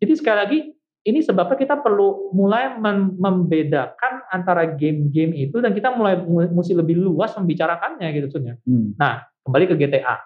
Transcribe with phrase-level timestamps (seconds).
[0.00, 0.58] Jadi sekali lagi
[1.06, 6.18] ini sebabnya kita perlu mulai mem membedakan antara game-game itu dan kita mulai
[6.50, 8.58] mesti lebih luas membicarakannya gitu sebenarnya.
[8.66, 8.98] Hmm.
[8.98, 10.16] Nah, kembali ke GTA.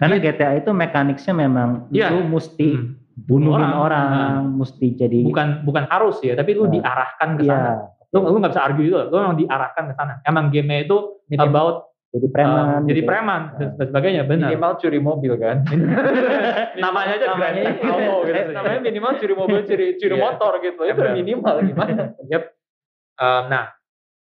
[0.00, 2.08] Karena GTA itu mekaniknya memang ya.
[2.08, 3.20] lu mesti hmm.
[3.28, 4.08] bunuhin orang, orang
[4.48, 4.52] hmm.
[4.56, 6.72] mesti jadi bukan bukan harus ya, tapi lu nah.
[6.80, 7.68] diarahkan ke sana.
[7.68, 7.76] Ya.
[8.16, 10.12] Lu lu nggak bisa argue itu, lu memang diarahkan ke sana.
[10.24, 10.96] Emang game itu
[11.36, 13.08] about jadi preman uh, jadi gitu.
[13.08, 14.52] preman dan sebagainya benar.
[14.52, 15.64] Minimal curi mobil kan.
[16.84, 18.50] Namanya aja namanya Grand gitu.
[18.52, 20.20] Namanya minimal curi mobil curi curi yeah.
[20.20, 20.80] motor gitu.
[20.84, 21.92] Itu minimal gimana?
[22.32, 22.44] Yep.
[23.20, 23.64] uh, nah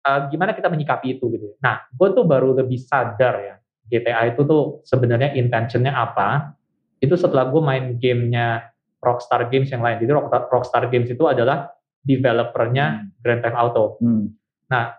[0.05, 4.43] uh, gimana kita menyikapi itu gitu nah gue tuh baru lebih sadar ya GTA itu
[4.43, 6.59] tuh sebenarnya intentionnya apa?
[6.99, 10.03] Itu setelah gue main gamenya Rockstar Games yang lain.
[10.03, 10.11] Jadi
[10.51, 11.71] Rockstar Games itu adalah
[12.03, 13.07] developernya hmm.
[13.23, 13.85] Grand Theft Auto.
[14.03, 14.35] Hmm.
[14.67, 14.99] nah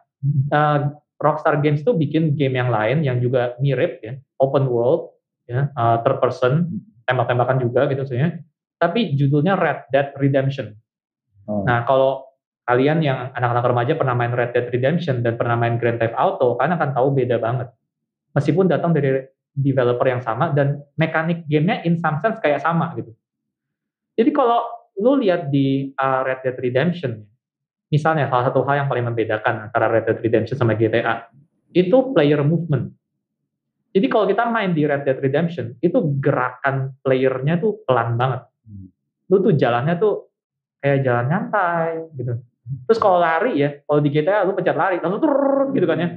[0.55, 0.79] uh,
[1.17, 5.17] Rockstar Games tuh bikin game yang lain yang juga mirip ya, open world,
[5.49, 6.69] ya, uh, third person,
[7.09, 8.45] tembak-tembakan juga gitu sebenarnya.
[8.77, 10.77] Tapi judulnya Red Dead Redemption.
[11.49, 11.65] Oh.
[11.65, 12.27] Nah kalau
[12.67, 16.59] kalian yang anak-anak remaja pernah main Red Dead Redemption dan pernah main Grand Theft Auto,
[16.59, 17.67] kalian akan tahu beda banget.
[18.37, 19.25] Meskipun datang dari
[19.57, 23.09] developer yang sama dan mekanik gamenya in some sense kayak sama gitu.
[24.13, 24.61] Jadi kalau
[25.01, 27.25] lu lihat di uh, Red Dead Redemption,
[27.87, 31.31] misalnya salah satu hal yang paling membedakan antara Red Dead Redemption sama GTA
[31.71, 32.91] itu player movement.
[33.95, 38.45] Jadi kalau kita main di Red Dead Redemption itu gerakan playernya tuh pelan banget.
[38.67, 38.87] Hmm.
[39.31, 40.29] Lu tuh jalannya tuh
[40.83, 42.37] kayak jalan nyantai gitu.
[42.87, 46.09] Terus kalau lari ya, kalau di GTA lu pencet lari langsung turun gitu kan ya.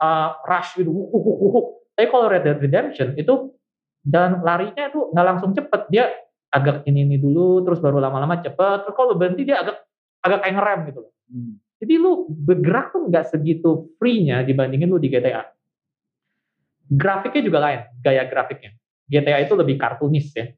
[0.00, 0.90] Uh, rush gitu.
[0.90, 1.64] Uh, uh, uh, uh.
[1.92, 3.52] Tapi kalau Red Dead Redemption itu
[4.08, 5.82] jalan larinya tuh nggak langsung cepet.
[5.92, 6.08] Dia
[6.50, 8.88] agak ini ini dulu terus baru lama-lama cepet.
[8.88, 9.84] Terus kalau berhenti dia agak
[10.20, 11.12] agak kayak ngerem gitu loh.
[11.28, 11.54] Hmm.
[11.80, 15.48] Jadi lu bergerak tuh nggak segitu free-nya dibandingin lu di GTA.
[16.90, 18.76] Grafiknya juga lain, gaya grafiknya.
[19.08, 20.52] GTA itu lebih kartunis ya.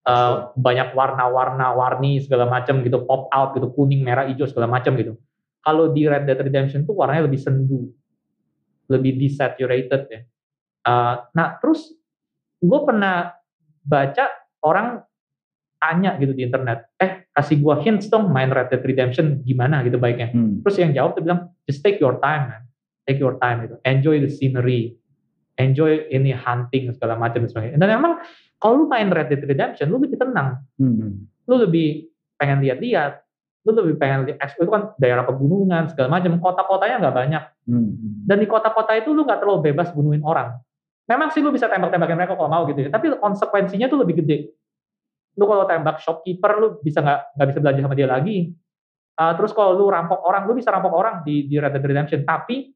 [0.00, 4.96] Uh, banyak warna-warna, warni segala macam gitu, pop out gitu, kuning, merah, hijau segala macam
[4.96, 5.18] gitu.
[5.60, 7.92] Kalau di Red Dead Redemption tuh warnanya lebih sendu,
[8.88, 10.20] lebih desaturated ya.
[10.80, 11.92] Uh, nah terus
[12.60, 13.36] gue pernah
[13.84, 14.24] baca
[14.64, 15.04] orang
[15.76, 19.96] tanya gitu di internet, eh kasih gua hints dong main Red Dead Redemption gimana gitu
[20.02, 20.34] baiknya.
[20.34, 20.60] Hmm.
[20.66, 22.62] Terus yang jawab tuh bilang, just take your time man,
[23.06, 24.98] take your time gitu, enjoy the scenery,
[25.56, 27.78] enjoy ini hunting segala macam dan sebagainya.
[27.78, 28.18] Dan emang
[28.58, 31.46] kalau lu main Red Dead Redemption, lu lebih tenang, hmm.
[31.46, 33.22] lu lebih pengen lihat-lihat,
[33.64, 37.44] lu lebih pengen lihat itu kan daerah pegunungan segala macam, kota-kotanya nggak banyak.
[37.70, 37.94] Hmm.
[38.26, 40.58] Dan di kota-kota itu lu nggak terlalu bebas bunuhin orang.
[41.06, 44.59] Memang sih lu bisa tembak-tembakin mereka kalau mau gitu ya, tapi konsekuensinya tuh lebih gede
[45.38, 48.36] lu kalau tembak shopkeeper lu bisa nggak nggak bisa belajar sama dia lagi.
[49.20, 52.24] Uh, terus kalau lu rampok orang lu bisa rampok orang di di Red Dead Redemption.
[52.24, 52.72] Tapi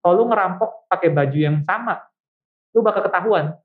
[0.00, 1.98] kalau lu ngerampok pakai baju yang sama
[2.72, 3.56] lu bakal ketahuan.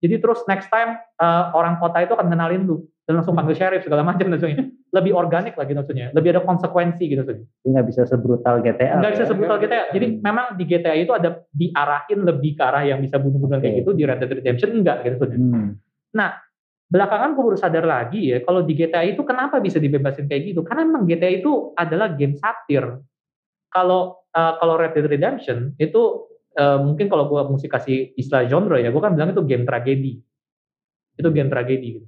[0.00, 3.84] Jadi terus next time uh, orang kota itu akan kenalin lu dan langsung panggil sheriff
[3.84, 6.08] segala macam dan sebagainya lebih organik lagi maksudnya.
[6.16, 7.46] Lebih ada konsekuensi gitu maksudnya.
[7.68, 9.28] Nggak bisa sebrutal GTA nggak bisa ya?
[9.28, 10.16] sebrutal GTA jadi hmm.
[10.24, 13.76] memang di GTA itu ada diarahin lebih ke arah yang bisa bunuh-bunuhan okay.
[13.76, 13.90] kayak gitu.
[13.92, 15.38] Di Red Dead Redemption enggak gitu maksudnya.
[15.38, 15.70] Hmm.
[16.10, 16.30] nah
[16.90, 20.66] belakangan gue baru sadar lagi ya kalau di GTA itu kenapa bisa dibebasin kayak gitu?
[20.66, 22.82] Karena memang GTA itu adalah game satir.
[23.70, 26.26] Kalau uh, kalau Red Dead Redemption itu
[26.58, 30.18] uh, mungkin kalau gue mesti kasih istilah genre ya gue kan bilang itu game tragedi.
[31.14, 32.06] Itu game tragedi gitu.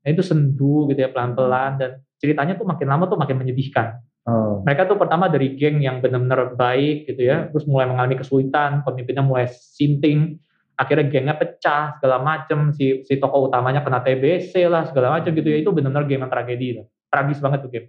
[0.00, 4.00] Nah, itu sendu gitu ya pelan-pelan dan ceritanya tuh makin lama tuh makin menyedihkan.
[4.28, 4.60] Oh.
[4.68, 9.24] mereka tuh pertama dari geng yang benar-benar baik gitu ya terus mulai mengalami kesulitan pemimpinnya
[9.24, 10.36] mulai sinting
[10.80, 12.72] akhirnya gengnya pecah segala macem.
[12.72, 15.60] Si si tokoh utamanya kena TBC lah segala macem gitu ya.
[15.60, 16.82] Itu benar-benar game yang tragedi itu
[17.12, 17.86] tragis banget tuh game.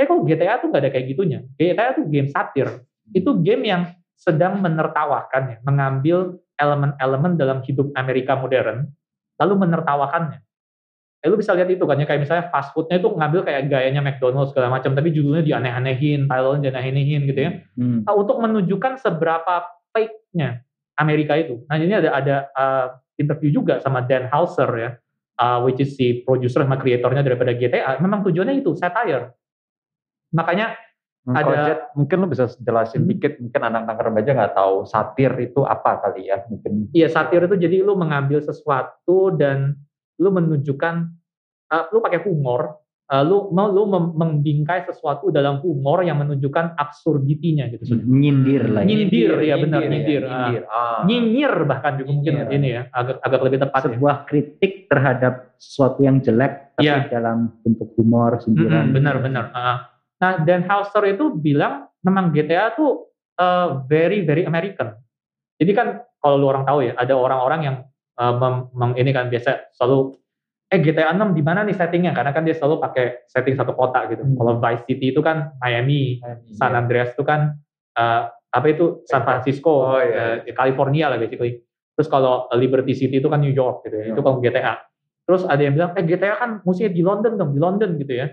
[0.00, 1.44] Eh kok GTA tuh gak ada kayak gitunya?
[1.60, 2.68] GTA tuh game satir.
[3.12, 3.82] Itu game yang
[4.16, 8.88] sedang menertawakan ya mengambil elemen-elemen dalam hidup Amerika modern
[9.40, 10.40] lalu menertawakannya.
[11.20, 14.00] Eh, lu bisa lihat itu kan ya kayak misalnya fast foodnya itu ngambil kayak gayanya
[14.00, 17.50] McDonald's segala macam tapi judulnya dianeh-anehin, title-nya dianeh-anehin gitu ya.
[17.76, 18.08] Hmm.
[18.08, 20.64] Nah, untuk menunjukkan seberapa fake-nya
[20.98, 21.62] Amerika itu.
[21.68, 22.86] Nah ini ada ada uh,
[23.20, 24.90] interview juga sama Dan Hauser ya,
[25.38, 28.00] uh, which is si produser sama kreatornya daripada GTA.
[28.00, 29.36] Memang tujuannya itu satire.
[30.32, 30.74] Makanya
[31.28, 33.10] hmm, ada Jet, mungkin lu bisa jelasin hmm.
[33.12, 36.88] dikit mungkin anak-anak remaja nggak tahu satir itu apa kali ya mungkin.
[36.96, 39.76] Iya satir itu jadi lu mengambil sesuatu dan
[40.16, 40.94] lu menunjukkan
[41.70, 42.79] uh, lu pakai humor
[43.10, 48.06] uh, lu mau lu membingkai sesuatu dalam humor yang menunjukkan absurditinya gitu sudah.
[48.06, 48.86] Nyindir lah.
[48.86, 48.86] Ya.
[48.86, 50.22] Nyindir, ya, benar nyindir.
[50.22, 50.62] Ya, nyindir.
[50.70, 51.02] Ah.
[51.04, 53.80] Nyinyir bahkan juga mungkin ini ya agak agak lebih tepat.
[53.80, 53.86] Ya.
[53.90, 54.24] Sebuah ya.
[54.30, 57.10] kritik terhadap sesuatu yang jelek tapi ya.
[57.10, 58.88] dalam bentuk humor sindiran.
[58.88, 59.44] Hmm, benar benar.
[59.50, 59.78] Uh.
[60.20, 64.94] Nah Dan Hauser itu bilang memang GTA tuh uh, very very American.
[65.60, 67.76] Jadi kan kalau lu orang tahu ya ada orang-orang yang
[68.16, 70.16] uh, mem, mem, ini kan biasa selalu
[70.70, 72.14] eh GTA 6 di mana nih settingnya?
[72.14, 74.22] Karena kan dia selalu pakai setting satu kota gitu.
[74.22, 74.38] Hmm.
[74.38, 76.78] Kalau Vice City itu kan Miami, Miami San iya.
[76.78, 77.58] Andreas itu kan
[77.98, 80.46] uh, apa itu San Francisco, oh, iya.
[80.46, 81.58] uh, California lah basically.
[81.98, 84.14] Terus kalau Liberty City itu kan New York gitu ya.
[84.14, 84.78] Itu kalau GTA.
[85.26, 88.30] Terus ada yang bilang, eh GTA kan musuhnya di London dong, di London gitu ya.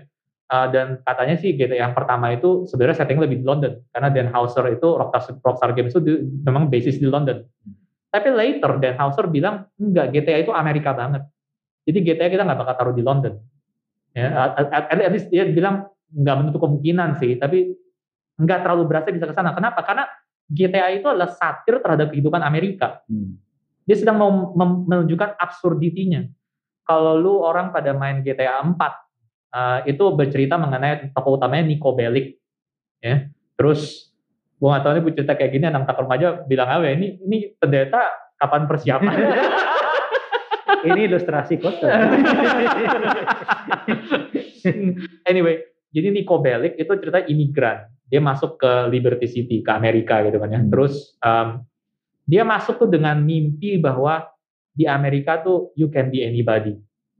[0.48, 4.32] Uh, dan katanya sih GTA yang pertama itu sebenarnya setting lebih di London karena Dan
[4.32, 7.44] Houser itu Rockstar, Rockstar Games itu di, memang basis di London.
[7.44, 7.76] Hmm.
[8.08, 11.28] Tapi later Dan Houser bilang enggak GTA itu Amerika banget.
[11.88, 13.40] Jadi GTA kita nggak bakal taruh di London.
[14.12, 17.72] Ya, at, at, least dia bilang nggak menutup kemungkinan sih, tapi
[18.36, 19.56] nggak terlalu berasa bisa ke sana.
[19.56, 19.80] Kenapa?
[19.80, 20.04] Karena
[20.52, 23.00] GTA itu adalah satir terhadap kehidupan Amerika.
[23.08, 23.40] Hmm.
[23.88, 24.52] Dia sedang mau
[24.84, 26.28] menunjukkan absurditinya.
[26.84, 32.36] Kalau lu orang pada main GTA 4, uh, itu bercerita mengenai tokoh utamanya Nico Bellic.
[33.00, 33.32] Ya.
[33.56, 34.12] Terus
[34.58, 37.36] gue gak tau nih cerita kayak gini anak tak remaja bilang apa ya, ini ini
[37.56, 38.00] pendeta
[38.36, 39.12] kapan persiapan?
[40.86, 41.88] ini ilustrasi kota.
[45.30, 47.88] anyway, jadi Nico Bellic itu cerita imigran.
[48.08, 50.60] Dia masuk ke Liberty City, ke Amerika gitu kan ya.
[50.60, 50.70] Hmm.
[50.72, 51.48] Terus um,
[52.28, 54.28] dia masuk tuh dengan mimpi bahwa
[54.72, 56.76] di Amerika tuh you can be anybody.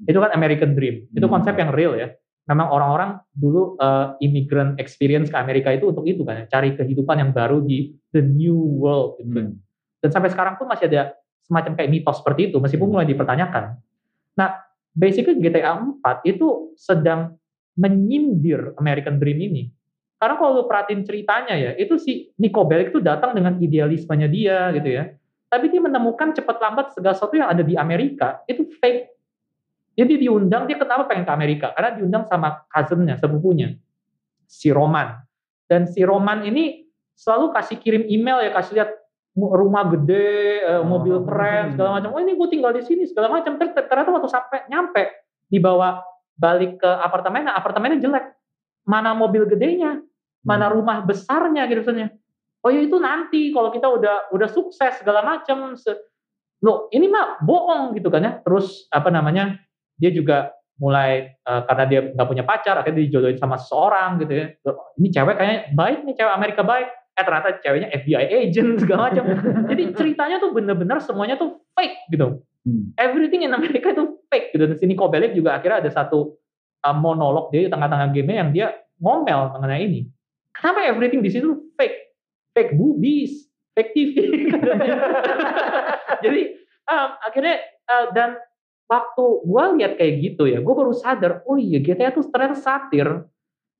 [0.06, 1.10] Itu kan American Dream.
[1.12, 1.34] Itu hmm.
[1.34, 2.12] konsep yang real ya.
[2.48, 6.44] Memang orang-orang dulu uh, immigrant experience ke Amerika itu untuk itu kan, ya.
[6.48, 9.28] cari kehidupan yang baru di the new world gitu.
[9.28, 9.60] Hmm.
[10.00, 11.12] Dan sampai sekarang pun masih ada
[11.48, 13.80] semacam kayak mitos seperti itu meskipun mulai dipertanyakan.
[14.36, 17.34] Nah, basically GTA 4 itu sedang
[17.74, 19.64] menyindir American Dream ini.
[20.18, 24.74] Karena kalau lu perhatiin ceritanya ya, itu si Nico Bellic itu datang dengan idealismenya dia
[24.74, 25.14] gitu ya.
[25.48, 29.14] Tapi dia menemukan cepat lambat segala sesuatu yang ada di Amerika itu fake.
[29.94, 31.66] Jadi diundang, dia kenapa pengen ke Amerika?
[31.74, 33.74] Karena diundang sama cousinnya, sepupunya,
[34.46, 35.22] si Roman.
[35.66, 36.86] Dan si Roman ini
[37.18, 38.90] selalu kasih kirim email ya, kasih lihat
[39.38, 42.10] rumah gede, eh, mobil oh, keren, segala macam.
[42.16, 43.54] Oh ini gue tinggal di sini segala macam.
[43.60, 45.02] Ternyata waktu sampai nyampe
[45.46, 46.02] dibawa
[46.34, 48.26] balik ke apartemennya, apartemennya jelek.
[48.88, 50.00] Mana mobil gedenya,
[50.42, 50.74] mana hmm.
[50.80, 52.08] rumah besarnya gitu misalnya.
[52.64, 55.76] Oh ya itu nanti kalau kita udah udah sukses segala macam.
[56.58, 58.32] Loh ini mah bohong gitu kan ya.
[58.42, 59.60] Terus apa namanya
[59.94, 64.46] dia juga mulai uh, karena dia nggak punya pacar akhirnya dijodohin sama seseorang gitu ya.
[64.98, 66.88] Ini cewek kayaknya baik nih cewek Amerika baik
[67.18, 69.24] eh ternyata ceweknya FBI agent segala macam.
[69.66, 72.46] Jadi ceritanya tuh bener-bener semuanya tuh fake gitu.
[72.62, 72.94] Hmm.
[72.94, 74.70] Everything in Amerika itu fake gitu.
[74.70, 76.38] Dan sini Kobelik juga akhirnya ada satu
[76.86, 78.70] uh, monolog dia di tengah-tengah game yang dia
[79.02, 80.00] ngomel mengenai ini.
[80.54, 82.14] Kenapa everything di situ fake?
[82.54, 84.14] Fake boobies, fake TV.
[86.24, 86.40] Jadi
[86.86, 87.56] um, akhirnya
[87.86, 88.38] uh, dan
[88.86, 93.26] waktu gue lihat kayak gitu ya, gue baru sadar, oh iya GTA tuh ternyata satir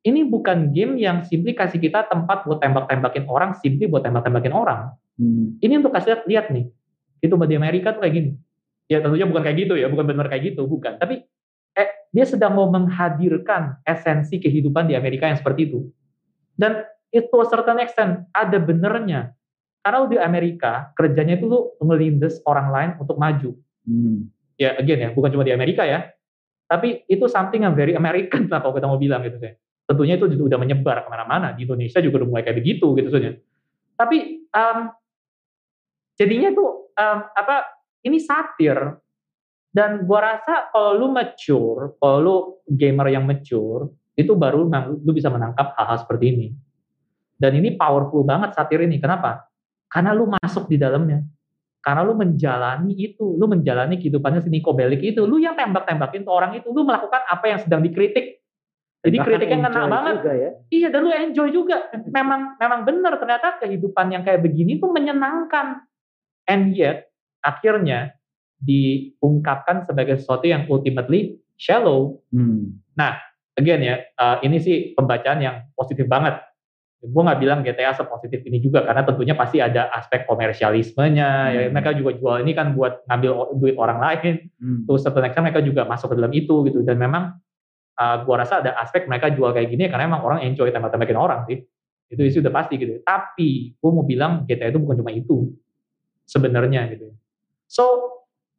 [0.06, 4.94] ini bukan game yang simply kasih kita tempat buat tembak-tembakin orang, simply buat tembak-tembakin orang.
[5.18, 5.58] Hmm.
[5.58, 6.70] Ini untuk kasih lihat, lihat nih,
[7.18, 8.30] itu di Amerika tuh kayak gini.
[8.86, 10.96] Ya tentunya bukan kayak gitu ya, bukan benar kayak gitu, bukan.
[11.02, 11.26] Tapi
[11.74, 15.90] eh, dia sedang mau menghadirkan esensi kehidupan di Amerika yang seperti itu.
[16.54, 19.34] Dan itu a certain extent ada benernya.
[19.82, 23.50] Karena di Amerika kerjanya itu lu ngelindes orang lain untuk maju.
[23.82, 24.30] Hmm.
[24.58, 26.06] Ya again ya, bukan cuma di Amerika ya.
[26.70, 29.52] Tapi itu something yang very American lah kalau kita mau bilang gitu sih
[29.88, 33.32] tentunya itu udah menyebar ke mana-mana di Indonesia juga udah mulai kayak begitu gitu saja.
[33.96, 34.78] Tapi um,
[36.20, 37.56] jadinya tuh um, apa
[38.04, 38.76] ini satir
[39.72, 42.36] dan gua rasa kalau lu mature, kalau lu
[42.68, 44.68] gamer yang mature itu baru
[45.00, 46.48] lu bisa menangkap hal-hal seperti ini.
[47.38, 48.98] Dan ini powerful banget satir ini.
[48.98, 49.46] Kenapa?
[49.88, 51.22] Karena lu masuk di dalamnya.
[51.78, 56.34] Karena lu menjalani itu, lu menjalani kehidupannya si Nico Bellic itu, lu yang tembak-tembakin tuh
[56.34, 58.37] orang itu, lu melakukan apa yang sedang dikritik
[58.98, 60.16] jadi kritiknya kena banget.
[60.26, 60.50] ya.
[60.74, 61.86] Iya, dan lu enjoy juga.
[62.10, 65.86] Memang memang benar ternyata kehidupan yang kayak begini tuh menyenangkan.
[66.50, 67.06] And yet
[67.44, 68.18] akhirnya
[68.58, 72.18] diungkapkan sebagai sesuatu yang ultimately shallow.
[72.34, 72.82] Hmm.
[72.98, 73.22] Nah,
[73.54, 76.42] again ya, uh, ini sih pembacaan yang positif banget.
[76.98, 81.30] Gue nggak bilang GTA sepositif ini juga karena tentunya pasti ada aspek komersialismenya.
[81.30, 81.54] Hmm.
[81.54, 83.30] Ya, mereka juga jual ini kan buat ngambil
[83.62, 84.50] duit orang lain.
[84.58, 84.82] Hmm.
[84.90, 86.82] Terus setelah mereka juga masuk ke dalam itu gitu.
[86.82, 87.38] Dan memang
[87.98, 91.42] uh, gua rasa ada aspek mereka jual kayak gini karena emang orang enjoy tembak-tembakin orang
[91.50, 91.66] sih.
[92.08, 93.02] Itu itu udah pasti gitu.
[93.02, 95.50] Tapi gua mau bilang GTA itu bukan cuma itu
[96.24, 97.12] sebenarnya gitu.
[97.68, 97.84] So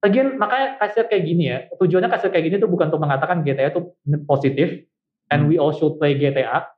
[0.04, 3.72] again makanya kasih kayak gini ya tujuannya kasih kayak gini tuh bukan untuk mengatakan GTA
[3.76, 3.92] itu
[4.24, 4.88] positif
[5.30, 6.72] and we all should play GTA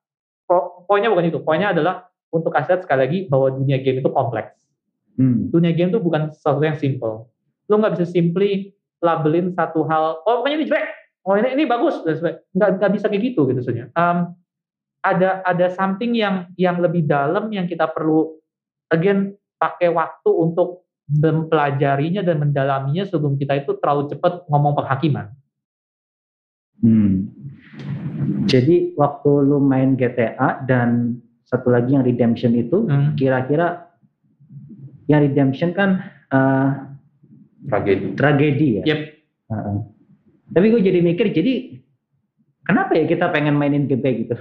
[0.50, 4.56] po poinnya bukan itu poinnya adalah untuk kasih sekali lagi bahwa dunia game itu kompleks.
[5.20, 5.52] Hmm.
[5.52, 7.28] dunia game itu bukan sesuatu yang simple.
[7.68, 8.72] Lo nggak bisa simply
[9.04, 10.88] labelin satu hal oh pokoknya ini jelek
[11.28, 14.34] oh ini ini bagus nggak nggak bisa kayak gitu gitu sebenarnya um,
[15.02, 18.38] ada ada something yang yang lebih dalam yang kita perlu
[18.94, 25.34] again pakai waktu untuk mempelajarinya dan mendalaminya sebelum kita itu terlalu cepat ngomong penghakiman
[26.82, 27.30] Hmm.
[28.50, 33.16] Jadi waktu lu main GTA dan satu lagi yang Redemption itu hmm.
[33.16, 33.86] kira-kira
[35.06, 36.02] yang Redemption kan
[36.34, 36.70] uh,
[37.70, 38.18] tragedi.
[38.18, 38.84] Tragedi ya.
[38.90, 39.00] Yep.
[39.54, 39.78] Uh,
[40.52, 41.80] tapi gue jadi mikir jadi
[42.68, 44.36] kenapa ya kita pengen mainin game kayak gitu?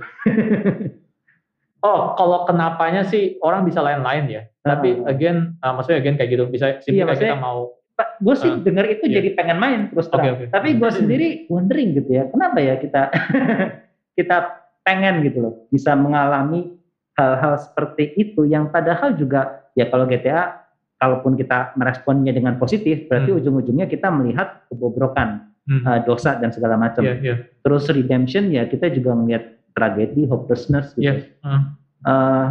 [1.87, 4.43] oh, kalau kenapanya sih orang bisa lain-lain ya.
[4.67, 8.49] Uh, Tapi again, uh, maksudnya again kayak gitu bisa iya, kayak kita mau gue sih
[8.49, 9.21] uh, dengar itu iya.
[9.21, 10.37] jadi pengen main terus terang.
[10.37, 10.49] Okay, okay.
[10.52, 13.12] Tapi gue sendiri wondering gitu ya, kenapa ya kita
[14.19, 14.37] kita
[14.85, 16.81] pengen gitu loh bisa mengalami
[17.21, 20.64] hal-hal seperti itu yang padahal juga ya kalau GTA
[20.97, 23.38] kalaupun kita meresponnya dengan positif berarti hmm.
[23.45, 25.83] ujung-ujungnya kita melihat kebobrokan hmm.
[25.85, 27.02] uh, dosa dan segala macam.
[27.05, 27.38] Yeah, yeah.
[27.67, 31.25] Terus redemption ya kita juga melihat tragedi, hopelessness gitu.
[31.25, 31.45] Yeah.
[31.45, 31.62] Uh.
[32.00, 32.47] Uh,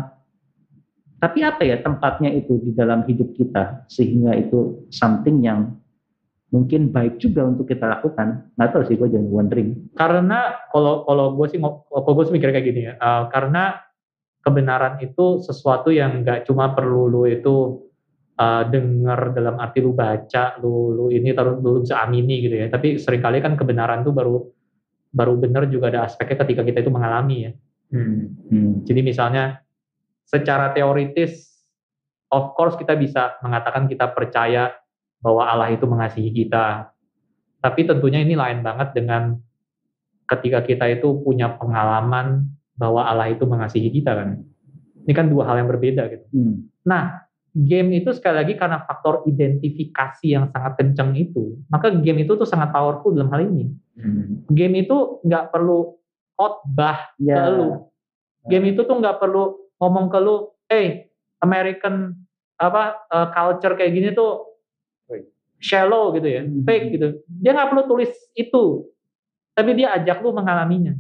[1.20, 5.76] tapi apa ya tempatnya itu di dalam hidup kita sehingga itu something yang
[6.50, 8.50] mungkin baik juga untuk kita lakukan.
[8.56, 9.70] Nggak tahu sih gue jangan wondering.
[9.94, 13.84] Karena kalau kalau gue sih kalau gue sih mikir kayak gini ya, uh, karena
[14.40, 17.89] kebenaran itu sesuatu yang nggak cuma perlu lu itu
[18.40, 22.68] uh, dengar dalam arti lu baca, lu lu ini terus lu bisa amini gitu ya.
[22.72, 24.40] Tapi sering kali kan kebenaran tuh baru
[25.12, 27.52] baru benar juga ada aspeknya ketika kita itu mengalami ya.
[27.92, 28.40] Hmm.
[28.48, 28.72] Hmm.
[28.88, 29.60] Jadi misalnya
[30.24, 31.50] secara teoritis
[32.30, 34.72] of course kita bisa mengatakan kita percaya
[35.20, 36.96] bahwa Allah itu mengasihi kita.
[37.60, 39.36] Tapi tentunya ini lain banget dengan
[40.30, 42.48] ketika kita itu punya pengalaman
[42.80, 44.40] bahwa Allah itu mengasihi kita kan.
[45.04, 46.26] Ini kan dua hal yang berbeda gitu.
[46.32, 46.72] Hmm.
[46.88, 52.38] Nah, game itu sekali lagi karena faktor identifikasi yang sangat kencang itu, maka game itu
[52.38, 53.70] tuh sangat powerful dalam hal ini.
[53.98, 54.46] Hmm.
[54.50, 55.98] Game itu nggak perlu
[56.38, 57.46] khotbah yeah.
[57.46, 57.68] ke lu.
[58.48, 61.10] Game itu tuh nggak perlu ngomong ke lu, hey
[61.42, 62.16] American
[62.60, 64.46] apa uh, culture kayak gini tuh
[65.60, 66.64] shallow gitu ya, hmm.
[66.64, 67.08] fake gitu.
[67.28, 68.88] Dia nggak perlu tulis itu,
[69.52, 70.96] tapi dia ajak lu mengalaminya.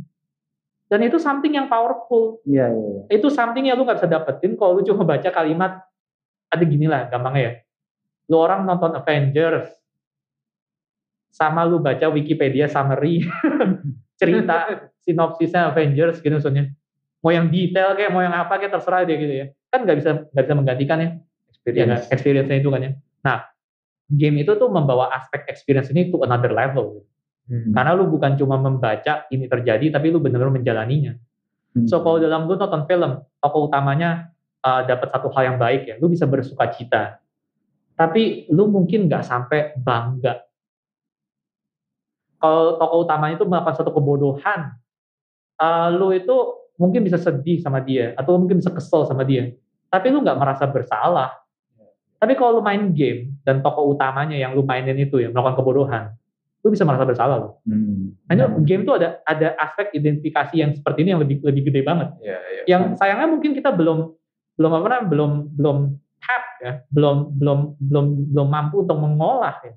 [0.89, 2.41] Dan itu something yang powerful.
[2.49, 3.21] Iya, iya, iya.
[3.21, 5.85] Itu something yang lu nggak bisa dapetin kalau lu cuma baca kalimat
[6.49, 7.53] ada gini lah gampangnya ya.
[8.29, 9.69] Lu orang nonton Avengers,
[11.29, 13.25] sama lu baca Wikipedia summary
[14.19, 16.73] cerita sinopsisnya Avengers gitu maksudnya.
[17.19, 19.45] Mau yang detail kayak mau yang apa kayak terserah dia gitu ya.
[19.69, 21.09] Kan nggak bisa nggak bisa menggantikan ya.
[21.53, 22.49] Experience ya, experience.
[22.49, 22.91] Itu kan ya.
[23.25, 23.37] Nah
[24.09, 27.05] game itu tuh membawa aspek experience ini to another level.
[27.49, 27.73] Hmm.
[27.73, 31.17] karena lu bukan cuma membaca ini terjadi tapi lu benar-benar menjalaninya.
[31.73, 31.89] Hmm.
[31.89, 34.29] so kalau dalam lu nonton film tokoh utamanya
[34.63, 37.19] uh, dapat satu hal yang baik ya lu bisa bersuka cita
[37.95, 40.43] tapi lu mungkin nggak sampai bangga
[42.39, 44.75] kalau tokoh utamanya itu melakukan satu kebodohan
[45.59, 46.35] uh, lu itu
[46.79, 49.51] mungkin bisa sedih sama dia atau mungkin bisa kesel sama dia
[49.91, 51.35] tapi lu nggak merasa bersalah
[52.19, 56.05] tapi kalau lu main game dan tokoh utamanya yang lu mainin itu yang melakukan kebodohan
[56.59, 57.53] lu bisa merasa bersalah loh.
[57.63, 58.19] Hmm.
[58.27, 58.67] Hanya hmm.
[58.67, 62.09] game itu ada ada aspek identifikasi yang seperti ini yang lebih lebih gede banget.
[62.19, 62.65] Yeah, yeah.
[62.67, 64.11] Yang sayangnya mungkin kita belum
[64.59, 65.77] belum apa namanya belum belum
[66.19, 69.73] tap ya, belum belum belum belum mampu untuk mengolah ya.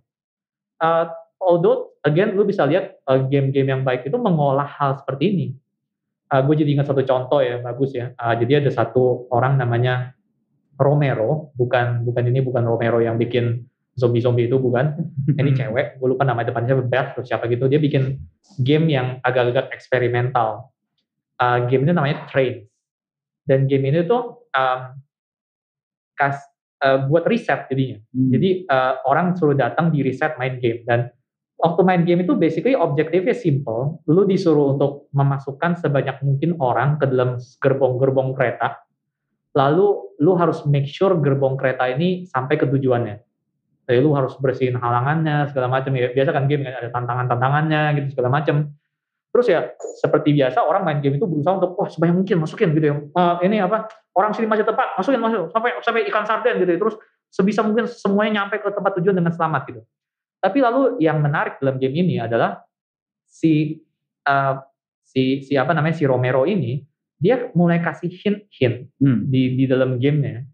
[0.83, 1.07] Uh,
[1.39, 5.47] although again lu bisa lihat uh, game-game yang baik itu mengolah hal seperti ini
[6.33, 8.17] uh, gue jadi ingat satu contoh ya bagus ya.
[8.17, 10.17] Uh, jadi ada satu orang namanya
[10.81, 14.97] Romero, bukan bukan ini bukan Romero yang bikin zombie-zombie itu bukan.
[15.39, 17.69] Ini cewek, gue lupa nama depannya Beth atau siapa gitu.
[17.69, 18.17] Dia bikin
[18.65, 20.73] game yang agak-agak eksperimental.
[21.37, 22.65] Uh, game itu namanya Train.
[23.45, 24.81] Dan game ini tuh um,
[26.17, 26.39] kas
[26.85, 27.99] uh, buat riset jadinya.
[28.13, 28.31] Hmm.
[28.33, 31.09] Jadi uh, orang suruh datang di riset main game dan
[31.63, 34.03] waktu main game itu basically objektifnya simple.
[34.11, 38.83] Lu disuruh untuk memasukkan sebanyak mungkin orang ke dalam gerbong-gerbong kereta.
[39.55, 43.17] Lalu lu harus make sure gerbong kereta ini sampai ke tujuannya.
[43.83, 46.11] Jadi lu harus bersihin halangannya segala macam ya.
[46.15, 48.73] Biasa kan game kan ada tantangan-tantangannya gitu segala macam.
[49.33, 52.87] Terus ya seperti biasa orang main game itu berusaha untuk wah sebanyak mungkin masukin gitu
[52.93, 52.97] ya.
[53.17, 56.79] Uh, ini apa orang sini masih tepat masukin masuk sampai sampai ikan sarden gitu ya.
[56.79, 56.95] Terus
[57.33, 59.81] sebisa mungkin semuanya nyampe ke tempat tujuan dengan selamat gitu.
[60.37, 62.61] Tapi lalu yang menarik dalam game ini adalah
[63.25, 63.81] si
[64.29, 64.61] uh,
[65.01, 66.85] si si apa namanya si Romero ini
[67.17, 69.33] dia mulai kasih hint-hint hmm.
[69.33, 70.45] di di dalam gamenya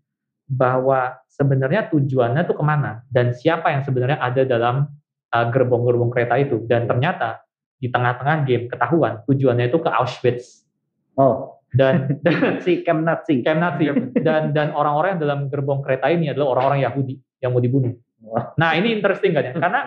[0.47, 4.87] bahwa sebenarnya tujuannya tuh ke mana dan siapa yang sebenarnya ada dalam
[5.35, 7.43] uh, gerbong-gerbong kereta itu dan ternyata
[7.79, 10.67] di tengah-tengah game ketahuan tujuannya itu ke Auschwitz.
[11.15, 11.59] Oh.
[11.69, 13.45] Dan, dan si Camp Nazi.
[13.47, 17.63] Camp Nazi dan dan orang-orang yang dalam gerbong kereta ini adalah orang-orang Yahudi yang mau
[17.63, 17.95] dibunuh.
[18.59, 19.81] Nah ini interesting kan ya, karena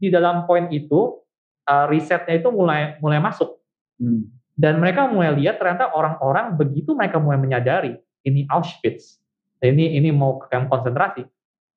[0.00, 1.20] di dalam poin itu
[1.68, 3.60] uh, risetnya itu mulai mulai masuk
[4.00, 4.32] hmm.
[4.56, 9.22] dan mereka mulai lihat ternyata orang-orang begitu mereka mulai menyadari ini Auschwitz,
[9.62, 11.22] ini ini mau ke kamp konsentrasi,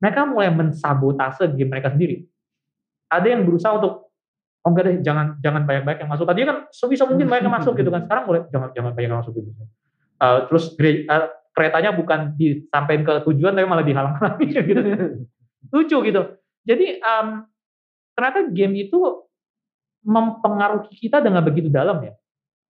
[0.01, 2.25] mereka mulai mensabotase game mereka sendiri.
[3.09, 4.08] Ada yang berusaha untuk
[4.63, 6.25] oh enggak deh jangan jangan banyak-banyak yang masuk.
[6.27, 8.01] Tadi kan sebisa mungkin banyak yang masuk gitu kan.
[8.03, 9.49] Sekarang boleh jangan jangan banyak yang masuk gitu.
[10.19, 11.25] Uh, terus uh,
[11.55, 14.81] keretanya bukan disampaikan ke tujuan tapi malah dihalang-halangi gitu.
[15.71, 16.21] Lucu gitu.
[16.67, 17.47] Jadi um,
[18.15, 18.99] ternyata game itu
[20.03, 22.13] mempengaruhi kita dengan begitu dalam ya.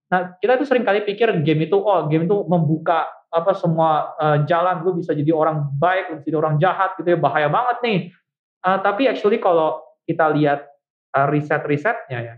[0.10, 4.38] Nah kita tuh sering kali pikir game itu oh game itu membuka apa semua uh,
[4.46, 4.86] jalan.
[4.86, 7.18] Lu bisa jadi orang baik lu bisa jadi orang jahat gitu ya.
[7.18, 8.00] Bahaya banget nih.
[8.62, 10.69] Uh, tapi actually kalau kita lihat
[11.14, 12.36] riset-risetnya ya,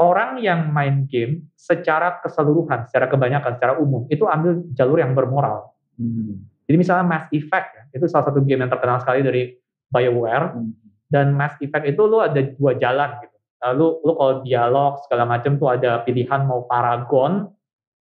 [0.00, 5.76] orang yang main game secara keseluruhan, secara kebanyakan, secara umum itu ambil jalur yang bermoral.
[5.94, 6.42] Hmm.
[6.66, 9.52] Jadi misalnya Mass Effect ya, itu salah satu game yang terkenal sekali dari
[9.92, 10.46] BioWare.
[10.56, 10.72] Hmm.
[11.12, 13.36] Dan Mass Effect itu lu ada dua jalan gitu.
[13.62, 17.46] Lalu lu kalau dialog segala macam tuh ada pilihan mau Paragon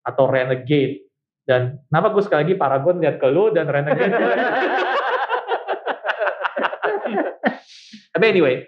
[0.01, 1.05] atau Renegade.
[1.45, 4.15] Dan kenapa gue sekali lagi Paragon lihat ke lu dan Renegade
[8.11, 8.63] Tapi anyway,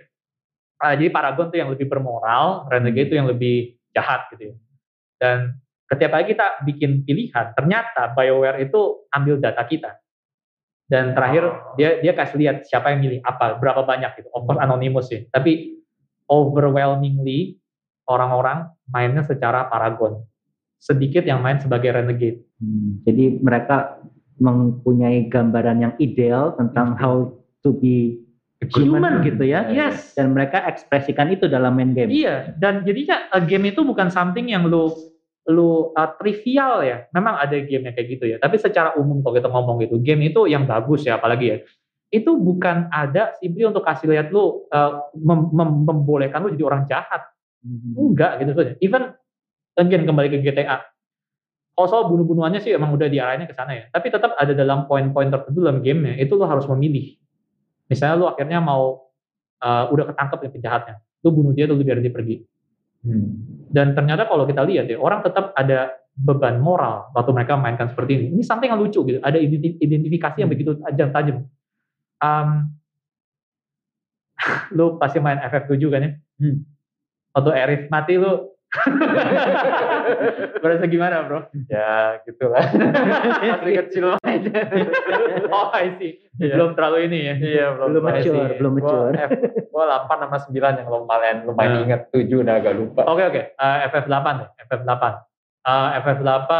[0.84, 4.56] uh, jadi Paragon tuh yang lebih bermoral, Renegade itu yang lebih jahat gitu ya.
[5.16, 5.38] Dan
[5.88, 9.92] ketika kita bikin pilihan, ternyata BioWare itu ambil data kita.
[10.84, 11.56] Dan terakhir oh.
[11.80, 14.28] dia dia kasih lihat siapa yang milih apa, berapa banyak gitu.
[14.36, 15.80] Of course anonymous sih, tapi
[16.28, 17.58] overwhelmingly
[18.12, 20.20] orang-orang mainnya secara Paragon.
[20.84, 22.44] Sedikit yang main sebagai Renegade.
[22.60, 24.04] Hmm, jadi mereka
[24.44, 27.00] mempunyai gambaran yang ideal tentang hmm.
[27.00, 27.32] how
[27.64, 28.23] to be
[28.72, 29.68] human gitu ya.
[29.68, 30.16] Yes.
[30.16, 32.14] Dan mereka ekspresikan itu dalam main game.
[32.14, 32.56] Iya.
[32.56, 34.94] Dan jadinya uh, game itu bukan something yang lu
[35.52, 37.04] lu uh, trivial ya.
[37.12, 38.38] Memang ada game yang kayak gitu ya.
[38.40, 41.58] Tapi secara umum kalau kita ngomong gitu, game itu yang bagus ya, apalagi ya.
[42.14, 46.84] Itu bukan ada simply untuk kasih lihat lu uh, mem mem membolehkan lu jadi orang
[46.86, 47.26] jahat.
[47.66, 47.98] Hmm.
[47.98, 48.74] Enggak gitu saja.
[48.80, 49.12] Even
[49.76, 50.86] again kembali ke GTA.
[51.74, 53.84] Kalau soal bunuh-bunuhannya sih emang udah diarahinnya ke sana ya.
[53.90, 57.18] Tapi tetap ada dalam poin-poin tertentu dalam gamenya itu lo harus memilih
[57.94, 59.14] Misalnya lu akhirnya mau
[59.62, 62.42] uh, udah ketangkep ya penjahatnya, lu bunuh dia lu biar dia pergi.
[63.06, 63.30] Hmm.
[63.70, 68.12] Dan ternyata kalau kita lihat ya orang tetap ada beban moral waktu mereka mainkan seperti
[68.18, 68.26] ini.
[68.38, 69.20] Ini something yang lucu gitu.
[69.22, 69.38] Ada
[69.82, 70.56] identifikasi yang hmm.
[70.58, 71.38] begitu tajam-tajam.
[72.24, 72.50] Um,
[74.78, 76.12] lu pasti main FF7 kan ya?
[76.42, 76.58] Hmm.
[77.34, 78.53] Waktu Erif mati lu
[80.64, 81.46] Berasa gimana bro?
[81.70, 82.66] Ya gitu lah.
[82.74, 84.54] Masih kecil aja.
[85.54, 86.18] oh I see.
[86.42, 86.58] Yeah.
[86.58, 87.36] Belum terlalu ini ya?
[87.38, 87.88] Iya belum.
[87.94, 88.54] Belum mature.
[88.58, 89.14] Belum mature.
[89.70, 91.84] Gua 8 sama 9 yang lumayan lumayan nah.
[91.86, 92.02] inget.
[92.10, 93.02] 7 udah agak lupa.
[93.06, 93.34] Oke okay, oke.
[93.38, 93.44] Okay.
[93.62, 94.50] Uh, FF8 deh.
[94.66, 95.04] FF8.
[95.64, 96.52] Uh, FF8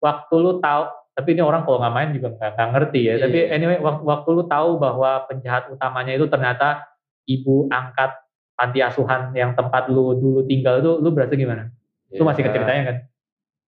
[0.00, 3.08] waktu lu tahu tapi ini orang kalau nggak main juga nggak ngerti ya.
[3.16, 3.20] Yeah.
[3.24, 3.52] Tapi iya.
[3.56, 6.84] anyway waktu, waktu lu tahu bahwa penjahat utamanya itu ternyata
[7.28, 8.12] ibu angkat
[8.60, 11.72] panti asuhan yang tempat lu dulu tinggal tuh lu berasa gimana?
[12.12, 12.96] Ya, lu masih ke ceritanya kan?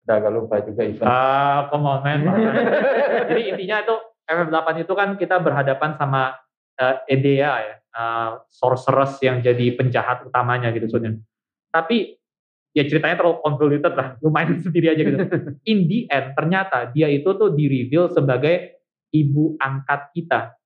[0.03, 1.01] Udah agak lupa juga itu.
[1.07, 2.19] Ah, come on man.
[3.31, 3.95] Jadi intinya itu
[4.27, 6.35] FF8 itu kan kita berhadapan sama
[6.83, 11.19] uh, Edea ya, uh, sorceress yang jadi penjahat utamanya gitu soalnya.
[11.71, 12.19] Tapi
[12.75, 15.17] ya ceritanya terlalu convoluted lah, lu main sendiri aja gitu.
[15.67, 20.57] In the end ternyata dia itu tuh di reveal sebagai ibu angkat kita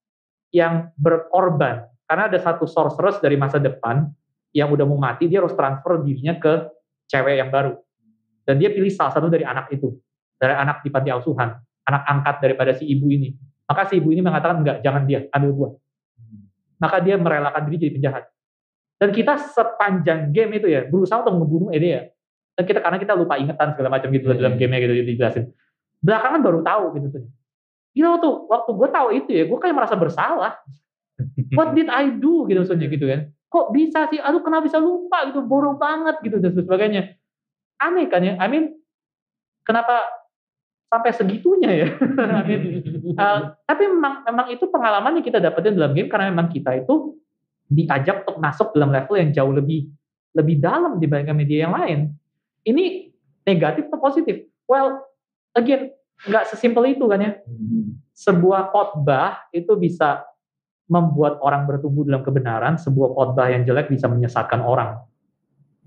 [0.55, 4.07] yang berkorban karena ada satu sorceress dari masa depan
[4.55, 6.71] yang udah mau mati, dia harus transfer dirinya ke
[7.11, 7.75] cewek yang baru.
[8.47, 9.91] Dan dia pilih salah satu dari anak itu,
[10.39, 11.51] dari anak di panti asuhan,
[11.83, 13.35] anak angkat daripada si ibu ini.
[13.67, 15.69] Maka si ibu ini mengatakan enggak, jangan dia, ambil gua.
[16.79, 18.23] Maka dia merelakan diri jadi penjahat.
[18.97, 22.01] Dan kita sepanjang game itu ya berusaha untuk membunuh Ede ya.
[22.57, 24.37] Dan kita karena kita lupa ingatan segala macam gitu hmm.
[24.39, 25.45] dalam gamenya gitu dijelasin.
[26.01, 27.29] Belakangan baru tahu gitu saja.
[27.93, 30.57] Gila waktu waktu gue tahu itu ya, gue kayak merasa bersalah.
[31.57, 33.33] What did I do gitu maksudnya gitu kan.
[33.47, 34.21] Kok bisa sih?
[34.21, 37.17] Aduh kenapa bisa lupa gitu, bodoh banget gitu dan sebagainya.
[37.81, 38.37] Aneh kan ya.
[38.37, 38.77] I mean
[39.65, 40.05] kenapa
[40.87, 41.87] sampai segitunya ya.
[42.39, 42.61] I mean,
[43.19, 47.17] uh, tapi memang memang itu pengalaman yang kita dapetin dalam game karena memang kita itu
[47.67, 49.91] diajak untuk masuk dalam level yang jauh lebih
[50.31, 51.99] lebih dalam dibandingkan media yang lain.
[52.63, 53.11] Ini
[53.43, 54.47] negatif atau positif?
[54.67, 55.03] Well,
[55.55, 55.91] again,
[56.27, 57.31] nggak sesimpel itu kan ya.
[57.43, 57.99] Hmm.
[58.17, 60.23] Sebuah khotbah itu bisa
[60.87, 65.03] membuat orang bertumbuh dalam kebenaran, sebuah khotbah yang jelek bisa menyesatkan orang.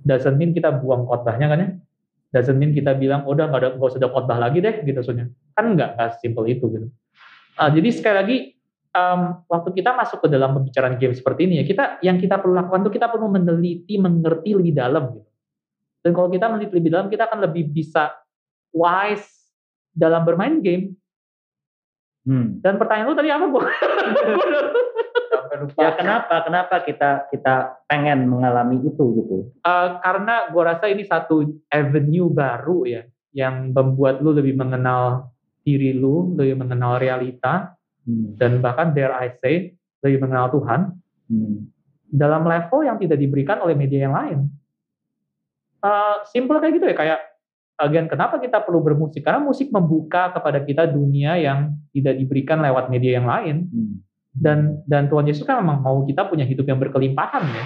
[0.04, 1.68] Doesn't mean kita buang khotbahnya kan ya?
[2.30, 5.32] Doesn't mean kita bilang, udah nggak ada nggak usah ada khotbah lagi deh gitu soalnya.
[5.56, 6.86] Kan nggak nggak simpel itu gitu.
[7.56, 8.36] Uh, jadi sekali lagi
[8.94, 12.56] um, waktu kita masuk ke dalam pembicaraan game seperti ini ya kita yang kita perlu
[12.56, 15.28] lakukan tuh kita perlu meneliti, mengerti lebih dalam gitu.
[16.00, 18.12] Dan kalau kita meneliti lebih dalam kita akan lebih bisa
[18.72, 19.28] wise
[19.92, 20.96] dalam bermain game
[22.24, 22.60] Hmm.
[22.60, 23.60] Dan pertanyaan lu tadi apa bu?
[25.80, 26.44] ya kenapa?
[26.44, 29.48] Kenapa kita kita pengen mengalami itu gitu?
[29.64, 33.02] Uh, karena gue rasa ini satu avenue baru ya,
[33.32, 35.32] yang membuat lu lebih mengenal
[35.64, 37.72] diri lu, lebih mengenal realita,
[38.04, 38.36] hmm.
[38.36, 39.72] dan bahkan dare I say
[40.04, 40.80] lebih mengenal Tuhan.
[41.30, 41.70] Hmm.
[42.10, 44.50] dalam level yang tidak diberikan oleh media yang lain.
[45.78, 47.29] Uh, simple kayak gitu ya, kayak
[47.80, 49.24] again kenapa kita perlu bermusik?
[49.24, 53.66] Karena musik membuka kepada kita dunia yang tidak diberikan lewat media yang lain.
[53.72, 53.94] Hmm.
[54.30, 57.64] Dan dan Tuhan Yesus kan memang mau kita punya hidup yang berkelimpahan ya.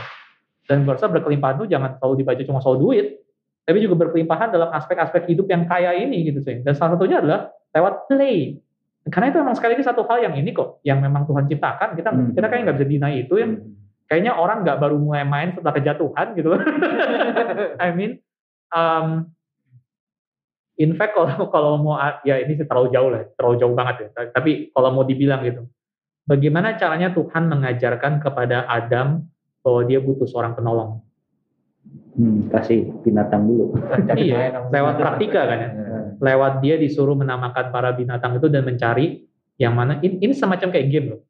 [0.64, 3.20] Dan berasa berkelimpahan itu jangan selalu dibaca cuma soal duit,
[3.68, 6.64] tapi juga berkelimpahan dalam aspek-aspek hidup yang kaya ini gitu sih.
[6.64, 8.56] Dan salah satunya adalah lewat play.
[9.12, 11.92] Karena itu memang sekali lagi satu hal yang ini kok, yang memang Tuhan ciptakan.
[11.92, 12.32] Kita hmm.
[12.32, 14.08] kita kayak nggak bisa deny itu yang hmm.
[14.08, 16.56] kayaknya orang nggak baru mulai main setelah kejatuhan gitu.
[17.84, 18.24] I mean,
[18.72, 19.28] um,
[20.78, 24.08] in fact kalau kalau mau ya ini sih terlalu jauh lah, terlalu jauh banget ya.
[24.34, 25.66] Tapi kalau mau dibilang gitu,
[26.26, 29.26] bagaimana caranya Tuhan mengajarkan kepada Adam
[29.64, 31.00] bahwa dia butuh seorang penolong?
[32.14, 33.74] Hmm, kasih binatang dulu.
[34.22, 35.70] iya, lewat praktika kan ya.
[35.74, 35.98] Iya.
[36.22, 39.26] Lewat dia disuruh menamakan para binatang itu dan mencari
[39.58, 41.20] yang mana ini, ini semacam kayak game loh.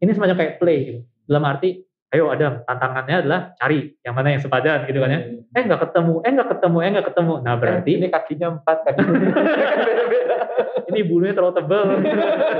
[0.00, 1.00] Ini semacam kayak play gitu.
[1.24, 5.20] Dalam arti, ayo Adam, tantangannya adalah cari yang mana yang sepadan gitu kan ya.
[5.26, 5.50] Hmm.
[5.50, 7.34] Eh nggak ketemu, eh nggak ketemu, eh nggak ketemu.
[7.42, 8.94] Nah berarti ini kakinya empat kan.
[10.94, 11.86] ini bulunya terlalu tebal.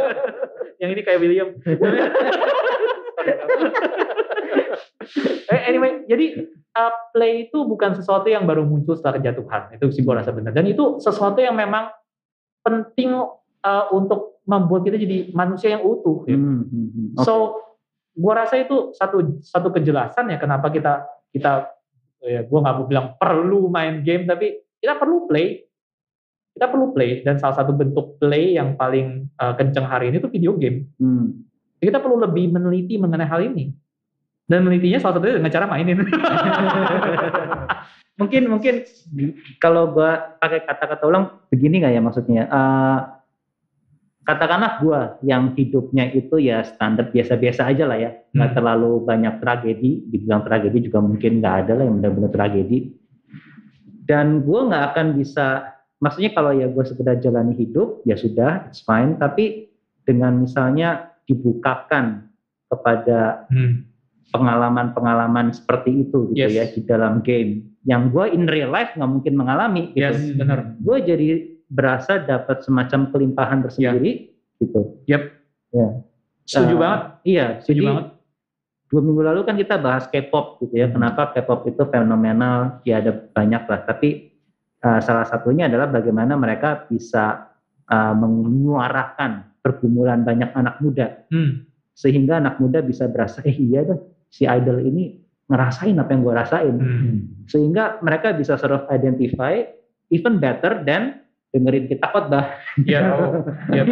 [0.82, 1.48] yang ini kayak William.
[5.46, 9.78] eh, anyway, jadi uh, play itu bukan sesuatu yang baru muncul setelah kejatuhan.
[9.78, 10.50] Itu sih gue rasa benar.
[10.50, 11.94] Dan itu sesuatu yang memang
[12.66, 13.14] penting
[13.62, 16.26] uh, untuk membuat kita jadi manusia yang utuh.
[16.26, 16.36] Ya.
[16.36, 17.06] Hmm, hmm, hmm.
[17.16, 17.24] Okay.
[17.24, 17.34] So,
[18.14, 21.02] gue rasa itu satu satu kejelasan ya kenapa kita
[21.34, 21.74] kita
[22.22, 25.66] ya gue nggak mau bilang perlu main game tapi kita perlu play
[26.54, 30.30] kita perlu play dan salah satu bentuk play yang paling uh, kenceng hari ini itu
[30.30, 30.86] video game.
[31.02, 31.42] Hmm.
[31.84, 33.68] kita perlu lebih meneliti mengenai hal ini
[34.48, 36.00] dan menelitinya salah satunya dengan cara mainin.
[38.20, 38.86] mungkin mungkin
[39.58, 42.42] kalau gua pakai kata-kata ulang begini nggak ya maksudnya?
[42.48, 42.98] Uh,
[44.24, 48.58] katakanlah gua yang hidupnya itu ya standar biasa-biasa aja lah ya, nggak hmm.
[48.58, 49.90] terlalu banyak tragedi.
[50.10, 52.92] Dibilang tragedi juga mungkin nggak ada lah yang benar-benar tragedi.
[54.04, 58.84] Dan gua nggak akan bisa, maksudnya kalau ya gue sekedar jalani hidup ya sudah, it's
[58.84, 59.16] fine.
[59.16, 59.72] Tapi
[60.04, 62.28] dengan misalnya dibukakan
[62.68, 63.94] kepada hmm
[64.34, 66.50] pengalaman-pengalaman seperti itu gitu yes.
[66.50, 70.10] ya di dalam game yang gue in real life nggak mungkin mengalami gitu.
[70.10, 70.74] Yes, benar.
[70.82, 74.58] Gue jadi berasa dapat semacam kelimpahan tersendiri yeah.
[74.62, 74.80] gitu.
[75.10, 75.22] Yep.
[75.74, 75.88] Ya.
[76.46, 77.00] Setuju uh, banget.
[77.26, 78.06] Iya, setuju jadi, banget.
[78.94, 80.86] Dua minggu lalu kan kita bahas K-pop gitu ya.
[80.86, 80.94] Hmm.
[81.02, 82.78] Kenapa K-pop itu fenomenal?
[82.86, 83.80] Ya ada banyak lah.
[83.82, 84.30] Tapi
[84.86, 87.50] uh, salah satunya adalah bagaimana mereka bisa
[87.90, 91.26] uh, menyuarakan pergumulan banyak anak muda.
[91.32, 91.66] Hmm.
[91.98, 93.98] Sehingga anak muda bisa berasa, eh iya deh
[94.30, 95.18] si idol ini
[95.50, 96.74] ngerasain apa yang gue rasain.
[96.78, 97.18] Hmm.
[97.50, 99.58] Sehingga mereka bisa sort of identify
[100.12, 101.23] even better than
[101.54, 102.58] dengerin kita khotbah.
[102.82, 103.82] Iya, oh, ya,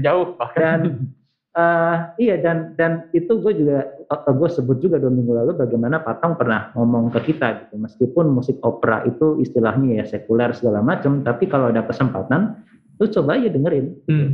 [0.00, 0.80] jauh bahkan.
[0.80, 1.12] Dan
[1.52, 6.40] uh, iya dan dan itu gue juga gue sebut juga dua minggu lalu bagaimana Patong
[6.40, 7.76] pernah ngomong ke kita gitu.
[7.76, 12.64] Meskipun musik opera itu istilahnya ya sekuler segala macam, tapi kalau ada kesempatan,
[12.96, 13.86] lu coba aja dengerin.
[14.08, 14.28] Hmm.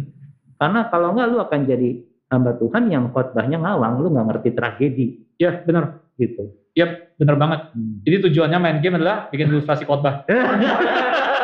[0.61, 1.90] Karena kalau enggak lu akan jadi
[2.30, 5.06] hamba Tuhan yang khotbahnya ngawang, lu nggak ngerti tragedi.
[5.40, 6.06] Ya benar.
[6.20, 6.52] Gitu.
[6.78, 7.61] Yap, benar banget.
[7.74, 7.98] Hmm.
[8.06, 10.22] Jadi tujuannya main game adalah bikin ilustrasi khotbah.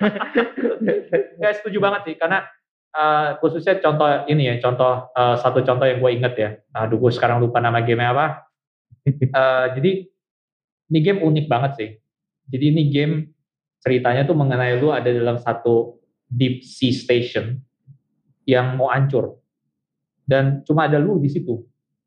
[1.40, 2.46] Gak setuju banget sih, karena
[2.96, 6.50] uh, khususnya contoh ini ya, contoh uh, satu contoh yang gue inget ya.
[6.72, 8.48] Aduh, gue sekarang lupa nama game apa.
[9.06, 10.08] Uh, jadi
[10.90, 11.90] ini game unik banget sih.
[12.46, 13.14] Jadi ini game
[13.82, 17.58] ceritanya tuh mengenai lu ada dalam satu deep sea station
[18.46, 19.38] yang mau hancur.
[20.26, 21.62] Dan cuma ada lu di situ.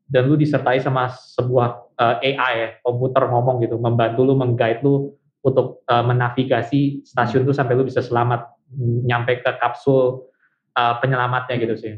[0.09, 5.13] Dan lu disertai sama sebuah uh, AI ya, komputer ngomong gitu, membantu lu, mengguide lu
[5.39, 8.51] untuk uh, menavigasi stasiun itu sampai lu bisa selamat
[9.07, 10.27] nyampe ke kapsul
[10.75, 11.93] uh, penyelamatnya gitu sih.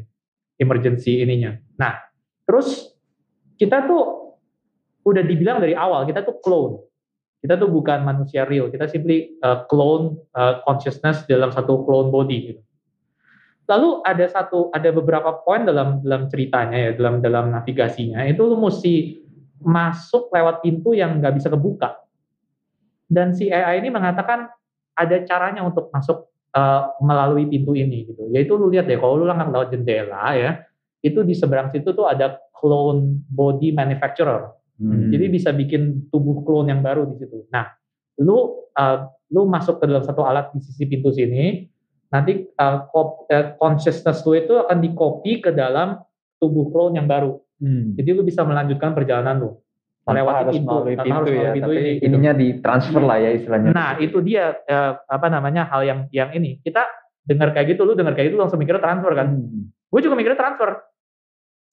[0.62, 1.58] Emergency ininya.
[1.76, 1.98] Nah,
[2.46, 2.94] terus
[3.58, 4.34] kita tuh
[5.02, 6.78] udah dibilang dari awal kita tuh clone.
[7.42, 12.38] Kita tuh bukan manusia real, kita simply uh, clone uh, consciousness dalam satu clone body
[12.54, 12.62] gitu.
[13.66, 18.58] Lalu ada satu ada beberapa poin dalam dalam ceritanya ya dalam dalam navigasinya itu lu
[18.62, 19.22] mesti
[19.62, 22.01] masuk lewat pintu yang nggak bisa kebuka.
[23.12, 24.48] Dan si AI ini mengatakan
[24.96, 28.32] ada caranya untuk masuk uh, melalui pintu ini gitu.
[28.32, 30.64] Yaitu lu lihat deh kalau lu langkah lewat jendela ya,
[31.04, 34.54] itu di seberang situ tuh ada clone body manufacturer.
[34.80, 35.12] Hmm.
[35.12, 37.44] Jadi bisa bikin tubuh clone yang baru di situ.
[37.52, 37.68] Nah,
[38.22, 38.98] lu uh,
[39.32, 41.68] lu masuk ke dalam satu alat di sisi pintu sini,
[42.08, 42.88] nanti uh,
[43.60, 46.00] consciousness lu itu akan di copy ke dalam
[46.40, 47.36] tubuh clone yang baru.
[47.62, 47.94] Hmm.
[47.94, 49.50] Jadi lu bisa melanjutkan perjalanan lu.
[50.02, 52.02] Tanpa harus melalui pintu, harus ya, pintu tapi ini.
[52.02, 53.70] ininya di transfer lah ya istilahnya.
[53.70, 56.82] Nah itu dia uh, apa namanya hal yang yang ini kita
[57.22, 59.38] dengar kayak gitu, lu dengar kayak gitu langsung mikirnya transfer kan.
[59.38, 59.70] Hmm.
[59.70, 60.90] Gue juga mikirnya transfer.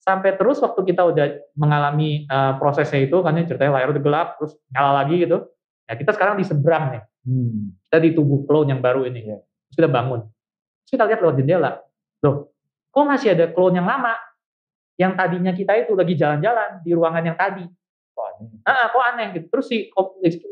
[0.00, 1.26] sampai terus waktu kita udah
[1.60, 5.44] mengalami uh, prosesnya itu kan ya, ceritanya layar udah gelap terus nyala lagi gitu
[5.90, 7.90] ya kita sekarang di seberang nih hmm.
[7.90, 9.38] kita di tubuh clone yang baru ini ya.
[9.42, 11.70] terus kita bangun terus kita lihat lewat jendela
[12.22, 12.54] loh
[12.94, 14.14] kok masih ada clone yang lama
[14.94, 17.68] yang tadinya kita itu lagi jalan-jalan di ruangan yang tadi
[18.66, 19.46] ah, kok aneh gitu.
[19.52, 19.76] Terus si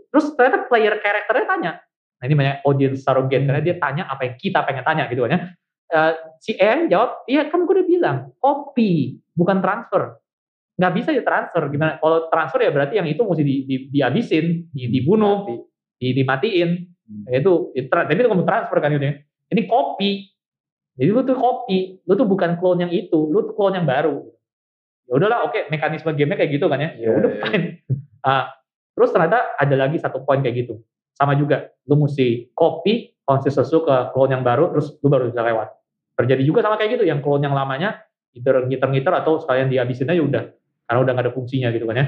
[0.08, 1.72] terus ternyata player karakternya tanya.
[2.18, 3.44] Nah ini banyak audience surrogate.
[3.44, 5.40] Karena dia tanya apa yang kita pengen tanya gitu kan ya.
[5.88, 10.20] Uh, si En jawab iya kan gue udah bilang copy bukan transfer.
[10.76, 11.62] Nggak bisa ya transfer.
[11.72, 11.96] Gimana?
[11.96, 15.54] Kalau transfer ya berarti yang itu mesti di, di, dihabisin di, dibunuh di,
[15.96, 16.70] di, dimatiin.
[17.08, 17.24] Hmm.
[17.32, 19.16] itu, itu tapi itu kamu transfer kan gitu ya
[19.48, 20.10] ini copy.
[20.98, 22.04] Jadi lu tuh copy.
[22.04, 23.16] Lu tuh bukan clone yang itu.
[23.32, 24.28] Lu tuh clone yang baru
[25.08, 26.90] ya udahlah oke okay, mekanisme game kayak gitu kan ya.
[27.00, 27.42] Ya udah yeah.
[27.48, 27.66] fine.
[28.20, 28.44] Uh,
[28.96, 30.84] terus ternyata ada lagi satu poin kayak gitu.
[31.16, 35.68] Sama juga lu mesti copy konsistensi ke clone yang baru terus lu baru bisa lewat.
[36.20, 38.04] Terjadi juga sama kayak gitu yang clone yang lamanya
[38.36, 40.42] either ngiter-ngiter atau sekalian dihabisin aja udah
[40.88, 42.06] karena udah gak ada fungsinya gitu kan ya.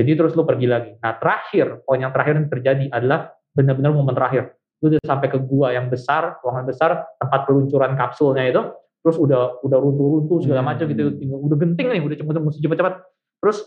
[0.00, 0.96] Jadi terus lu pergi lagi.
[1.02, 4.54] Nah terakhir poin yang terakhir yang terjadi adalah benar-benar momen terakhir.
[4.80, 6.90] Lu udah sampai ke gua yang besar ruangan besar
[7.20, 8.62] tempat peluncuran kapsulnya itu
[9.00, 11.46] terus udah udah runtuh-runtuh segala macam gitu hmm.
[11.48, 12.94] udah genting nih udah cepet mesti cepet-cepet
[13.40, 13.58] terus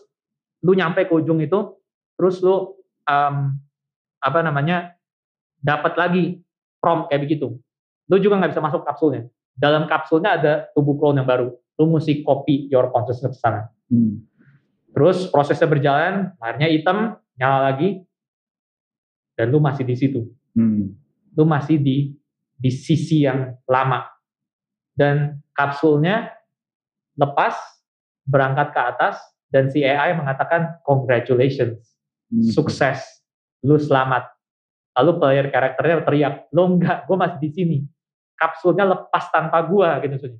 [0.61, 1.77] lu nyampe ke ujung itu
[2.15, 2.77] terus lu
[3.09, 3.35] um,
[4.21, 4.93] apa namanya
[5.59, 6.23] dapat lagi
[6.77, 7.57] prompt kayak begitu
[8.11, 9.25] lu juga nggak bisa masuk kapsulnya
[9.57, 13.69] dalam kapsulnya ada tubuh clone yang baru lu mesti copy your consciousness ke sana.
[13.89, 14.21] Hmm.
[14.93, 16.97] Terus prosesnya berjalan, layarnya hitam,
[17.33, 18.05] nyala lagi,
[19.33, 20.29] dan lu masih di situ.
[20.53, 20.93] Hmm.
[21.33, 22.13] Lu masih di
[22.53, 24.05] di sisi yang lama.
[24.93, 26.29] Dan kapsulnya
[27.17, 27.57] lepas,
[28.25, 29.15] berangkat ke atas,
[29.53, 31.93] dan si AI mengatakan congratulations,
[32.33, 32.49] hmm.
[32.49, 33.01] sukses,
[33.61, 34.25] lu selamat.
[34.97, 37.77] Lalu player karakternya teriak, lo enggak, gue masih di sini.
[38.37, 40.37] Kapsulnya lepas tanpa gua gitu.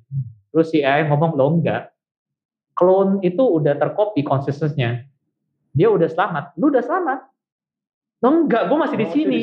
[0.50, 1.90] Terus si AI ngomong, lo enggak.
[2.74, 4.98] Clone itu udah tercopy konsistensinya.
[5.74, 6.54] Dia udah selamat.
[6.58, 7.20] Lu udah selamat.
[8.22, 9.38] Lo enggak, gue masih oh, di sini.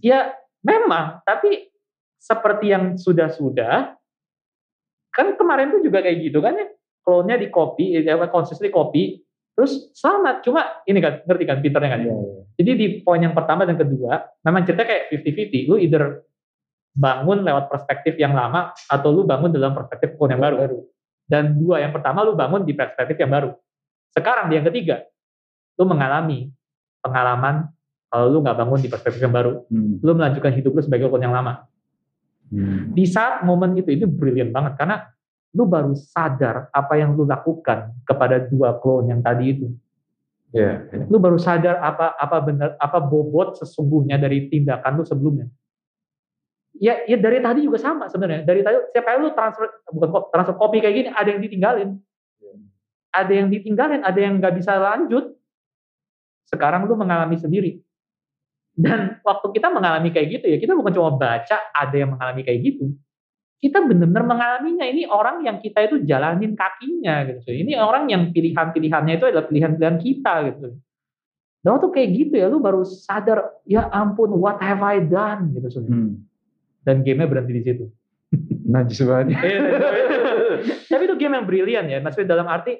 [0.00, 0.32] ya
[0.64, 1.68] memang, tapi
[2.16, 3.96] seperti yang sudah-sudah,
[5.16, 6.68] kan kemarin tuh juga kayak gitu kan ya.
[7.06, 9.22] Clone-nya di copy, ya, konsisten di copy,
[9.54, 10.42] terus selamat.
[10.42, 12.10] Cuma ini kan, ngerti kan pinternya kan ya.
[12.10, 12.42] Yeah, yeah.
[12.60, 15.70] Jadi di poin yang pertama dan kedua, memang cerita kayak 50-50.
[15.70, 16.26] Lu either
[16.96, 20.56] bangun lewat perspektif yang lama atau lu bangun dalam perspektif yang baru.
[20.66, 20.78] baru.
[21.26, 23.50] Dan dua, yang pertama lu bangun di perspektif yang baru.
[24.10, 25.06] Sekarang yang ketiga,
[25.76, 26.50] lu mengalami
[27.04, 27.68] pengalaman
[28.08, 29.62] kalau lu nggak bangun di perspektif yang baru.
[29.68, 30.00] Hmm.
[30.00, 31.68] Lu melanjutkan hidup lu sebagai klon yang lama.
[32.46, 32.94] Hmm.
[32.94, 35.02] Di saat momen itu, itu brilian banget karena
[35.56, 39.66] lu baru sadar apa yang lu lakukan kepada dua klon yang tadi itu.
[40.54, 41.06] Yeah, yeah.
[41.10, 45.50] Lu baru sadar apa apa benar apa bobot sesungguhnya dari tindakan lu sebelumnya
[46.80, 48.44] ya ya dari tadi juga sama sebenarnya.
[48.44, 51.90] Dari tadi setiap kali lu transfer bukan transfer kopi kayak gini ada yang ditinggalin.
[53.16, 55.32] Ada yang ditinggalin, ada yang nggak bisa lanjut.
[56.46, 57.80] Sekarang lu mengalami sendiri.
[58.76, 62.60] Dan waktu kita mengalami kayak gitu ya, kita bukan cuma baca ada yang mengalami kayak
[62.60, 62.92] gitu.
[63.56, 64.84] Kita benar-benar mengalaminya.
[64.84, 67.56] Ini orang yang kita itu jalanin kakinya gitu.
[67.56, 70.76] Ini orang yang pilihan-pilihannya itu adalah pilihan-pilihan kita gitu.
[71.64, 75.82] Dan waktu kayak gitu ya, lu baru sadar, ya ampun, what have I done gitu.
[75.82, 76.26] Hmm
[76.86, 77.84] dan gamenya berhenti di situ.
[78.70, 79.34] Najis banget.
[79.42, 79.60] Iya,
[80.94, 82.78] Tapi itu game yang brilian ya, maksudnya dalam arti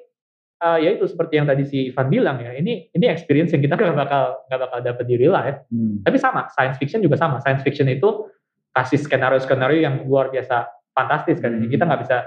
[0.61, 3.77] uh, ya itu seperti yang tadi si Ivan bilang ya, ini ini experience yang kita
[3.77, 5.63] nggak bakal nggak bakal dapat di real life.
[5.69, 6.01] Hmm.
[6.03, 7.41] Tapi sama, science fiction juga sama.
[7.41, 8.27] Science fiction itu
[8.73, 11.57] kasih skenario-skenario yang luar biasa fantastis kan.
[11.57, 11.69] Hmm.
[11.69, 12.17] Kita nggak bisa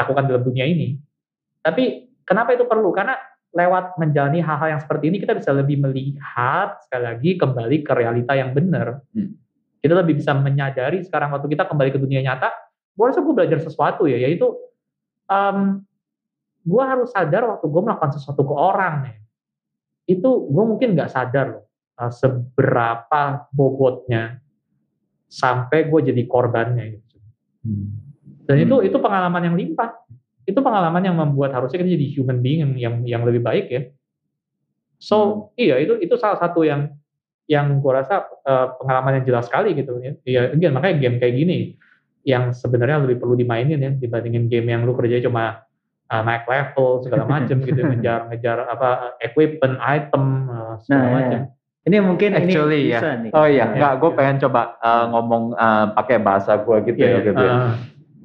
[0.00, 0.96] lakukan dalam dunia ini.
[1.60, 2.88] Tapi kenapa itu perlu?
[2.92, 3.16] Karena
[3.50, 8.38] lewat menjalani hal-hal yang seperti ini kita bisa lebih melihat sekali lagi kembali ke realita
[8.38, 9.02] yang benar.
[9.10, 9.40] Hmm
[9.80, 12.52] kita lebih bisa menyadari sekarang waktu kita kembali ke dunia nyata,
[12.92, 14.52] gue rasa gue belajar sesuatu ya, yaitu
[15.26, 15.80] um,
[16.60, 19.16] gue harus sadar waktu gue melakukan sesuatu ke orang nih,
[20.16, 21.64] itu gue mungkin nggak sadar loh
[22.00, 24.40] uh, seberapa bobotnya
[25.30, 27.16] sampai gue jadi korbannya gitu.
[27.64, 27.88] Hmm.
[28.48, 29.94] Dan itu itu pengalaman yang limpah.
[30.42, 33.82] Itu pengalaman yang membuat harusnya kita jadi human being yang yang, yang lebih baik ya.
[34.98, 35.40] So hmm.
[35.60, 36.90] iya itu itu salah satu yang
[37.46, 40.12] yang gue rasa uh, pengalaman yang jelas sekali gitu ya.
[40.22, 41.58] Ya, again, makanya game kayak gini
[42.22, 45.64] yang sebenarnya lebih perlu dimainin ya dibandingin game yang lu kerja cuma
[46.10, 51.40] uh, naik level segala macam gitu ngejar ngejar apa equipment item uh, segala nah, macam.
[51.46, 51.58] Ya.
[51.80, 53.00] Ini mungkin Actually, ini ya.
[53.16, 53.30] nih.
[53.32, 57.24] Oh iya, enggak, gue pengen coba uh, ngomong uh, pakai bahasa gue gitu yeah, ya.
[57.24, 57.40] Gitu.
[57.40, 57.72] Uh,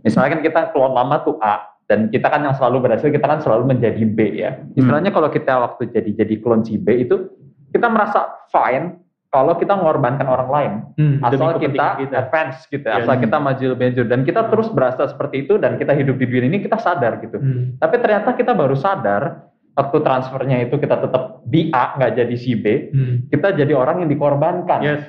[0.04, 3.39] Misalnya kan kita keluar lama tuh A, dan kita kan yang selalu berhasil, kita kan
[3.39, 4.58] selalu menjadi B ya.
[4.74, 5.17] Istilahnya hmm.
[5.17, 7.32] kalau kita waktu jadi jadi klon si B itu,
[7.71, 9.05] kita merasa fine,
[9.36, 13.65] kalau kita mengorbankan orang lain, hmm, asal kita, kita advance gitu, ya, asal kita maju
[13.76, 14.50] lebih maju dan kita hmm.
[14.56, 17.36] terus berasa seperti itu dan kita hidup di dunia ini kita sadar gitu.
[17.36, 17.76] Hmm.
[17.76, 22.56] Tapi ternyata kita baru sadar waktu transfernya itu kita tetap di A nggak jadi si
[22.56, 23.28] B, hmm.
[23.28, 24.80] kita jadi orang yang dikorbankan.
[24.80, 25.04] Yes.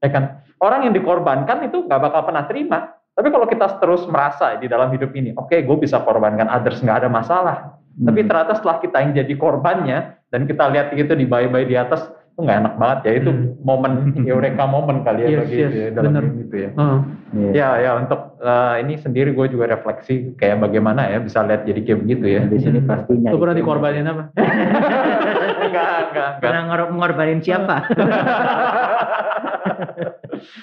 [0.00, 0.40] Ya kan?
[0.56, 2.96] Orang yang dikorbankan itu nggak bakal pernah terima.
[3.12, 6.80] Tapi kalau kita terus merasa di dalam hidup ini, oke, okay, gue bisa korbankan others
[6.80, 7.76] nggak ada masalah.
[8.00, 8.08] Hmm.
[8.08, 9.98] Tapi ternyata setelah kita yang jadi korbannya
[10.32, 12.08] dan kita lihat itu di bayi-bayi di atas,
[12.40, 13.60] itu nggak enak banget ya itu hmm.
[13.60, 13.92] momen
[14.32, 16.24] eureka momen kali ya yes, bagi yes, ya, dalam bener.
[16.40, 16.70] itu ya.
[16.72, 16.98] Uh.
[17.30, 17.52] Yeah.
[17.54, 21.80] Ya ya untuk uh, ini sendiri gue juga refleksi kayak bagaimana ya bisa lihat jadi
[21.84, 22.42] kayak begitu ya.
[22.48, 23.30] Di sini pastinya.
[23.30, 24.22] Lu pernah dikorbanin apa?
[25.68, 26.40] enggak enggak enggak.
[26.40, 27.76] Pernah mengorbanin siapa?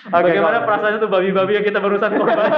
[0.09, 2.49] okay, Bagaimana perasaannya tuh babi-babi yang kita berusaha korban?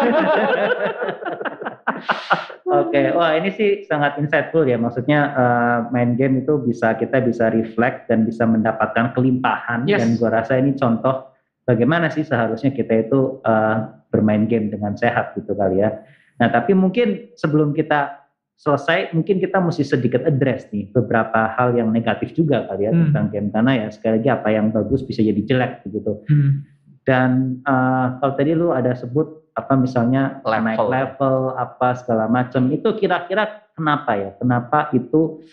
[2.69, 3.06] Oke, okay.
[3.17, 4.78] wah ini sih sangat insightful ya.
[4.78, 9.89] Maksudnya uh, main game itu bisa kita bisa reflect dan bisa mendapatkan kelimpahan.
[9.89, 10.06] Yes.
[10.06, 11.34] Dan gua rasa ini contoh
[11.65, 15.97] bagaimana sih seharusnya kita itu uh, bermain game dengan sehat gitu kali ya.
[16.38, 18.19] Nah tapi mungkin sebelum kita
[18.60, 22.99] selesai, mungkin kita mesti sedikit address nih beberapa hal yang negatif juga kali ya hmm.
[23.08, 26.19] tentang game karena ya sekali lagi apa yang bagus bisa jadi jelek begitu.
[26.28, 26.67] Hmm.
[27.08, 30.63] Dan uh, kalau tadi lu ada sebut apa misalnya level.
[30.63, 32.72] naik level apa segala macam.
[32.72, 34.30] Itu kira-kira kenapa ya?
[34.39, 35.43] Kenapa itu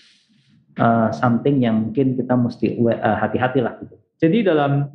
[0.79, 3.97] uh, something yang mungkin kita mesti uh, hati-hati lah gitu.
[4.16, 4.88] Jadi dalam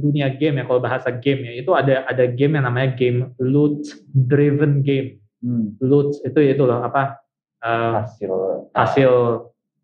[0.00, 3.84] dunia game ya kalau bahasa game ya itu ada ada game yang namanya game loot
[4.16, 5.20] driven game.
[5.42, 5.74] Hmm.
[5.82, 7.18] loot itu itu loh apa
[7.66, 8.32] uh, hasil
[8.72, 9.12] hasil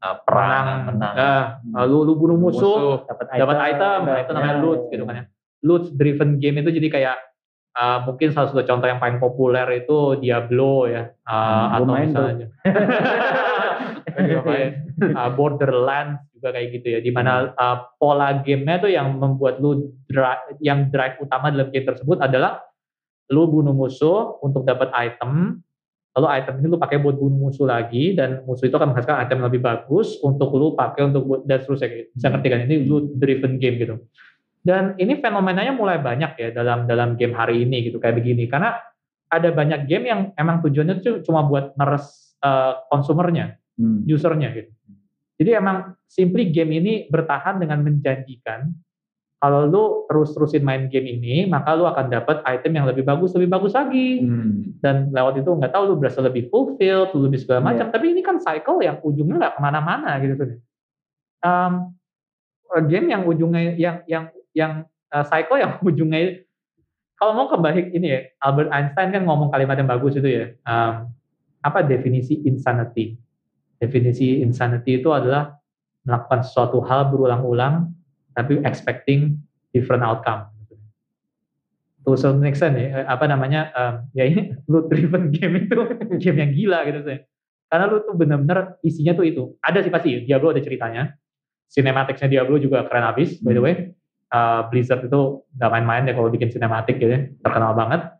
[0.00, 1.14] uh, perang menang.
[1.74, 5.02] uh, lu lu bunuh musuh, musuh dapat item, item nah, itu namanya ya, loot gitu
[5.04, 5.24] kan ya.
[5.58, 7.16] Loot driven game itu jadi kayak
[7.78, 11.14] Uh, mungkin salah satu contoh yang paling populer itu Diablo ya.
[11.22, 12.46] Uh, hmm, atau misalnya
[15.14, 19.94] uh, Borderlands juga kayak gitu ya di mana uh, pola gamenya tuh yang membuat lu
[20.10, 22.66] drive, yang drive utama dalam game tersebut adalah
[23.30, 25.62] lu bunuh musuh untuk dapat item.
[26.18, 29.38] Lalu item ini lu pakai buat bunuh musuh lagi dan musuh itu akan menghasilkan item
[29.38, 32.10] yang lebih bagus untuk lu pakai untuk dan seterusnya gitu.
[32.10, 32.58] bisa ngerti kan?
[32.66, 34.02] Ini lu driven game gitu
[34.62, 38.78] dan ini fenomenanya mulai banyak ya dalam dalam game hari ini gitu kayak begini karena
[39.28, 44.08] ada banyak game yang emang tujuannya itu cuma buat meres uh, konsumernya, hmm.
[44.08, 44.72] usernya gitu.
[45.38, 48.74] Jadi emang simply game ini bertahan dengan menjanjikan
[49.38, 53.54] kalau lu terus-terusin main game ini, maka lu akan dapat item yang lebih bagus, lebih
[53.54, 54.26] bagus lagi.
[54.26, 54.74] Hmm.
[54.82, 57.86] Dan lewat itu nggak tahu lu berasa lebih fulfilled, lebih segala macam.
[57.86, 57.94] Yeah.
[57.94, 60.58] Tapi ini kan cycle yang ujungnya nggak ke mana-mana gitu tuh.
[61.38, 61.94] Um,
[62.90, 64.24] game yang ujungnya yang yang
[64.58, 64.82] yang
[65.14, 66.42] uh, psycho yang ujungnya
[67.18, 71.10] kalau mau kebalik ini ya Albert Einstein kan ngomong kalimat yang bagus itu ya um,
[71.66, 73.18] apa definisi insanity?
[73.78, 75.58] Definisi insanity itu adalah
[76.06, 77.90] melakukan sesuatu hal berulang-ulang
[78.38, 79.42] tapi expecting
[79.74, 80.46] different outcome.
[82.06, 85.78] To some extent ya apa namanya um, ya ini lu driven game itu
[86.22, 87.18] game yang gila gitu sih.
[87.66, 89.58] Karena lu tuh benar-benar isinya tuh itu.
[89.58, 91.18] Ada sih pasti Diablo ada ceritanya.
[91.68, 93.66] Cinematicnya Diablo juga keren habis by the hmm.
[93.66, 93.97] way
[94.32, 98.12] uh, Blizzard itu nggak main-main ya kalau bikin sinematik gitu ya, terkenal banget.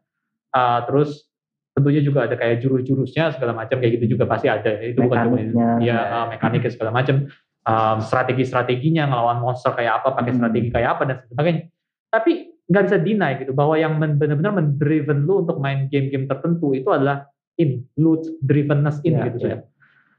[0.53, 1.29] Uh, terus
[1.77, 4.83] tentunya juga ada kayak jurus-jurusnya segala macam kayak gitu juga pasti ada.
[4.83, 5.39] Itu bukan cuma
[5.79, 7.31] ya uh, mekaniknya segala macam,
[7.69, 10.39] um, strategi-strateginya ngelawan monster kayak apa, pakai hmm.
[10.41, 11.63] strategi kayak apa dan sebagainya.
[12.09, 12.33] Tapi
[12.69, 17.25] nggak bisa deny gitu bahwa yang benar-benar mendriven lu untuk main game-game tertentu itu adalah
[17.57, 19.61] ini loot drivenness ini yeah, gitu yeah.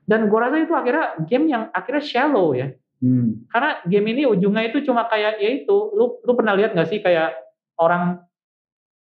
[0.10, 3.48] Dan gue rasa itu akhirnya game yang akhirnya shallow ya Hmm.
[3.48, 7.00] Karena game ini ujungnya itu cuma kayak ya itu, lu lu pernah lihat nggak sih
[7.00, 7.32] kayak
[7.80, 8.20] orang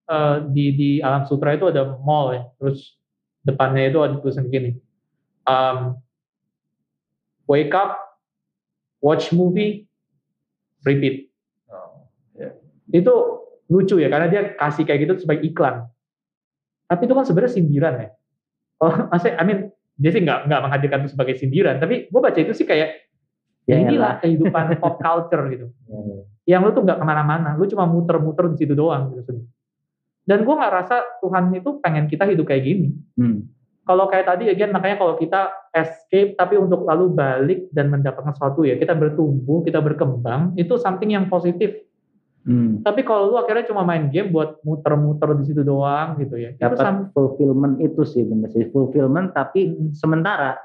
[0.05, 2.93] uh, di di alam sutra itu ada mall ya, terus
[3.41, 4.77] depannya itu ada tulisan gini,
[5.49, 5.97] um,
[7.49, 7.97] wake up,
[9.01, 9.89] watch movie,
[10.85, 11.33] repeat.
[11.73, 12.05] Oh,
[12.37, 12.53] yeah.
[12.93, 15.89] Itu lucu ya karena dia kasih kayak gitu sebagai iklan.
[16.85, 18.09] Tapi itu kan sebenarnya sindiran ya.
[18.77, 19.59] Oh, maksudnya, I mean,
[19.97, 23.06] dia sih nggak nggak menghadirkan itu sebagai sindiran, tapi gue baca itu sih kayak
[23.67, 25.67] Ya, inilah kehidupan pop culture gitu.
[25.91, 26.19] Ya, ya.
[26.55, 29.43] Yang lu tuh nggak ke mana-mana, lu cuma muter-muter di situ doang gitu.
[30.23, 32.95] Dan gue nggak rasa Tuhan itu pengen kita hidup kayak gini.
[33.19, 33.51] Hmm.
[33.87, 38.67] Kalau kayak tadi, again, makanya kalau kita escape, tapi untuk lalu balik dan mendapatkan sesuatu
[38.67, 41.87] ya, kita bertumbuh, kita berkembang, itu something yang positif.
[42.47, 42.79] Hmm.
[42.79, 46.55] Tapi kalau lu akhirnya cuma main game buat muter-muter di situ doang gitu ya.
[46.55, 49.91] Dapat fulfillment itu sih bener sih fulfillment tapi hmm.
[49.91, 50.55] sementara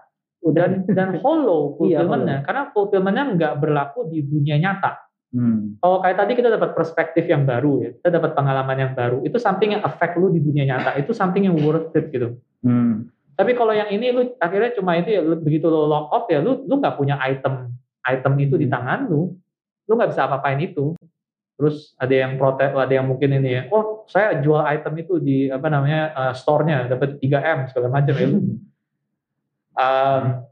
[0.50, 4.98] dan dan hollow iya, fulfillmentnya iya, karena fulfillmentnya nggak berlaku di dunia nyata.
[5.32, 5.80] Hmm.
[5.80, 9.40] Kalau kayak tadi kita dapat perspektif yang baru ya, kita dapat pengalaman yang baru, itu
[9.40, 12.36] something yang affect lu di dunia nyata, itu something yang worth it gitu.
[12.60, 13.08] Hmm.
[13.32, 16.68] Tapi kalau yang ini lu akhirnya cuma itu ya begitu lo lock off ya lu
[16.68, 17.72] lu nggak punya item
[18.04, 18.74] item itu di hmm.
[18.76, 19.32] tangan lu,
[19.88, 20.92] lu nggak bisa apa-apain itu.
[21.52, 25.46] terus ada yang protes ada yang mungkin ini ya oh saya jual item itu di
[25.46, 28.28] apa namanya uh, store-nya dapat 3 m segala macam ya
[29.78, 30.42] um,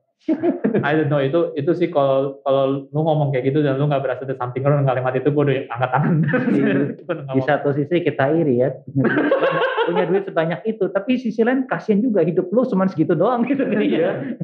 [0.84, 4.04] I don't know itu itu sih kalau kalau lu ngomong kayak gitu dan lu nggak
[4.04, 6.14] berasa ada something wrong kalimat itu gue udah angkat tangan.
[7.36, 8.68] di satu sisi kita iri ya
[9.88, 13.64] punya duit sebanyak itu tapi sisi lain kasihan juga hidup lu cuma segitu doang gitu
[13.80, 14.36] iya.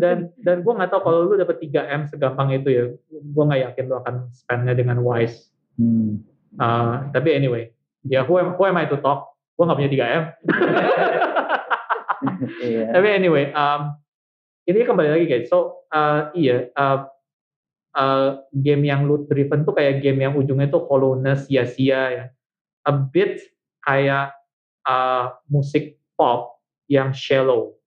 [0.00, 3.60] dan dan gue nggak tahu kalau lu dapet 3 m segampang itu ya gue nggak
[3.68, 5.52] yakin lu akan spendnya dengan wise.
[5.76, 6.24] Hmm.
[6.56, 7.68] Uh, tapi anyway
[8.08, 9.36] ya who am, who am I to talk?
[9.60, 10.24] Gue nggak punya 3 m.
[12.62, 12.90] yeah.
[12.94, 13.98] Tapi anyway, um,
[14.68, 15.48] ini kembali lagi guys.
[15.48, 17.08] So uh, iya uh,
[17.96, 22.24] uh, game yang loot driven tuh kayak game yang ujungnya tuh hollowness sia-sia ya.
[22.84, 23.40] A bit
[23.80, 24.36] kayak
[24.84, 27.80] uh, musik pop yang shallow.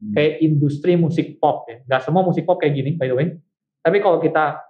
[0.00, 0.16] Hmm.
[0.16, 1.84] Kayak industri musik pop ya.
[1.84, 3.28] Gak semua musik pop kayak gini by the way.
[3.84, 4.64] Tapi kalau kita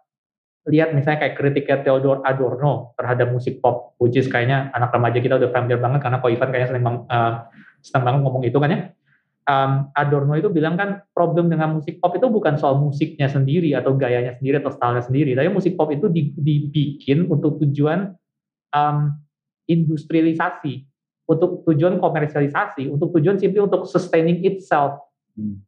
[0.65, 5.37] lihat misalnya kayak kritiknya Theodore Adorno terhadap musik pop, which is kayaknya anak remaja kita
[5.39, 7.33] udah familiar banget karena Ko Ivan kayaknya sering, uh,
[7.85, 8.81] senang banget ngomong itu kan ya
[9.49, 13.97] um, Adorno itu bilang kan problem dengan musik pop itu bukan soal musiknya sendiri atau
[13.97, 18.13] gayanya sendiri atau stylenya sendiri, tapi musik pop itu dibikin untuk tujuan
[18.73, 19.13] um,
[19.69, 20.85] industrialisasi,
[21.29, 25.01] untuk tujuan komersialisasi, untuk tujuan simply untuk sustaining itself.
[25.37, 25.61] Hmm.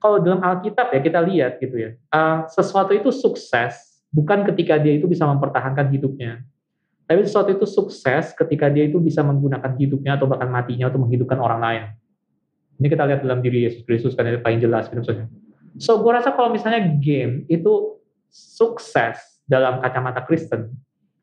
[0.00, 4.96] Kalau dalam Alkitab ya kita lihat gitu ya, uh, sesuatu itu sukses bukan ketika dia
[4.96, 6.40] itu bisa mempertahankan hidupnya,
[7.04, 11.36] tapi sesuatu itu sukses ketika dia itu bisa menggunakan hidupnya atau bahkan matinya untuk menghidupkan
[11.36, 11.84] orang lain.
[12.80, 15.26] Ini kita lihat dalam diri Yesus Kristus itu paling jelas gitu maksudnya.
[15.78, 17.98] So gue rasa kalau misalnya game itu
[18.30, 20.74] sukses dalam kacamata Kristen,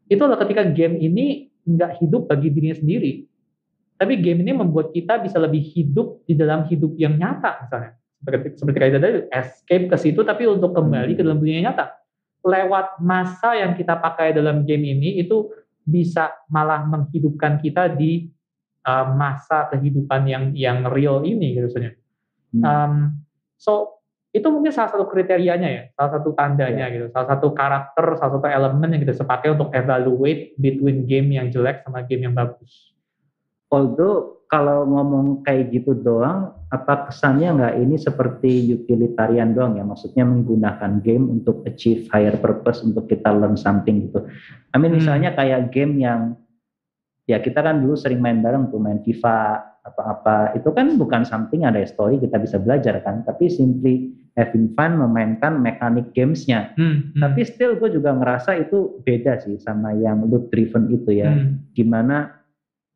[0.08, 3.28] itu adalah ketika game ini nggak hidup bagi dirinya sendiri,
[4.02, 7.91] tapi game ini membuat kita bisa lebih hidup di dalam hidup yang nyata misalnya.
[8.22, 12.02] Seperti, seperti kayak tadi, escape ke situ tapi untuk kembali ke dalam dunia nyata.
[12.41, 15.54] Lewat masa yang kita pakai dalam game ini itu
[15.86, 18.30] bisa malah menghidupkan kita di
[18.86, 21.97] uh, masa kehidupan yang yang real ini gitu sebenarnya.
[22.51, 22.63] Hmm.
[22.63, 22.93] Um,
[23.55, 24.01] so
[24.32, 26.95] itu mungkin salah satu kriterianya ya, salah satu tandanya yeah.
[26.95, 31.51] gitu, salah satu karakter, salah satu elemen yang kita sepakai untuk evaluate between game yang
[31.51, 32.95] jelek sama game yang bagus.
[33.71, 39.84] Although kalau ngomong kayak gitu doang, apa kesannya nggak ini seperti utilitarian doang ya?
[39.84, 44.27] Maksudnya menggunakan game untuk achieve higher purpose untuk kita learn something gitu.
[44.71, 45.03] I mean hmm.
[45.03, 46.36] misalnya kayak game yang
[47.30, 51.26] ya kita kan dulu sering main bareng tuh main FIFA atau apa itu kan bukan
[51.26, 57.17] something ada story kita bisa belajar kan tapi simply having fun memainkan mekanik gamesnya hmm,
[57.17, 57.22] hmm.
[57.22, 61.74] tapi still gue juga ngerasa itu beda sih sama yang loot driven itu ya hmm.
[61.74, 62.30] gimana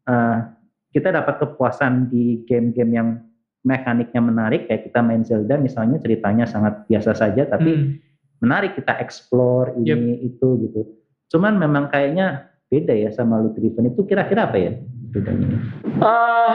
[0.05, 0.45] uh,
[0.93, 3.09] kita dapat kepuasan di game-game yang
[3.65, 7.87] mekaniknya menarik kayak kita main Zelda misalnya ceritanya sangat biasa saja tapi hmm.
[8.45, 10.21] menarik kita explore ini yep.
[10.21, 10.81] itu gitu
[11.33, 14.71] cuman memang kayaknya beda ya sama loot driven itu kira-kira apa ya
[15.15, 15.47] bedanya?
[15.95, 16.53] Uh,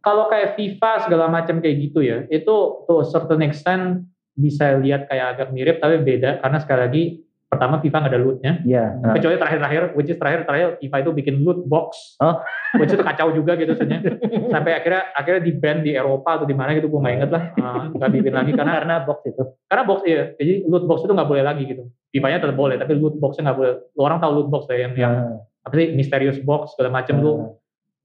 [0.00, 2.54] kalau kayak FIFA segala macam kayak gitu ya, itu
[2.88, 4.08] to certain extent
[4.38, 7.04] bisa lihat kayak agak mirip tapi beda karena sekali lagi
[7.48, 8.52] pertama FIFA nggak ada lootnya.
[8.62, 8.84] Iya.
[9.00, 9.14] Yeah.
[9.16, 12.44] Kecuali terakhir-terakhir, which is terakhir-terakhir FIFA itu bikin loot box, oh.
[12.80, 14.20] which itu kacau juga gitu sebenarnya.
[14.52, 17.44] Sampai akhirnya akhirnya di ban di Eropa atau di mana gitu gue nggak inget lah,
[17.56, 19.42] ah, nggak uh, bikin lagi karena karena box itu.
[19.64, 21.82] Karena box iya, jadi loot box itu nggak boleh lagi gitu.
[22.12, 23.74] FIFA-nya tetap boleh, tapi loot boxnya nggak boleh.
[23.96, 25.47] Orang tahu loot box ya yang yang ah.
[25.68, 27.22] Apa sih misterius box segala macam uh.
[27.22, 27.32] lu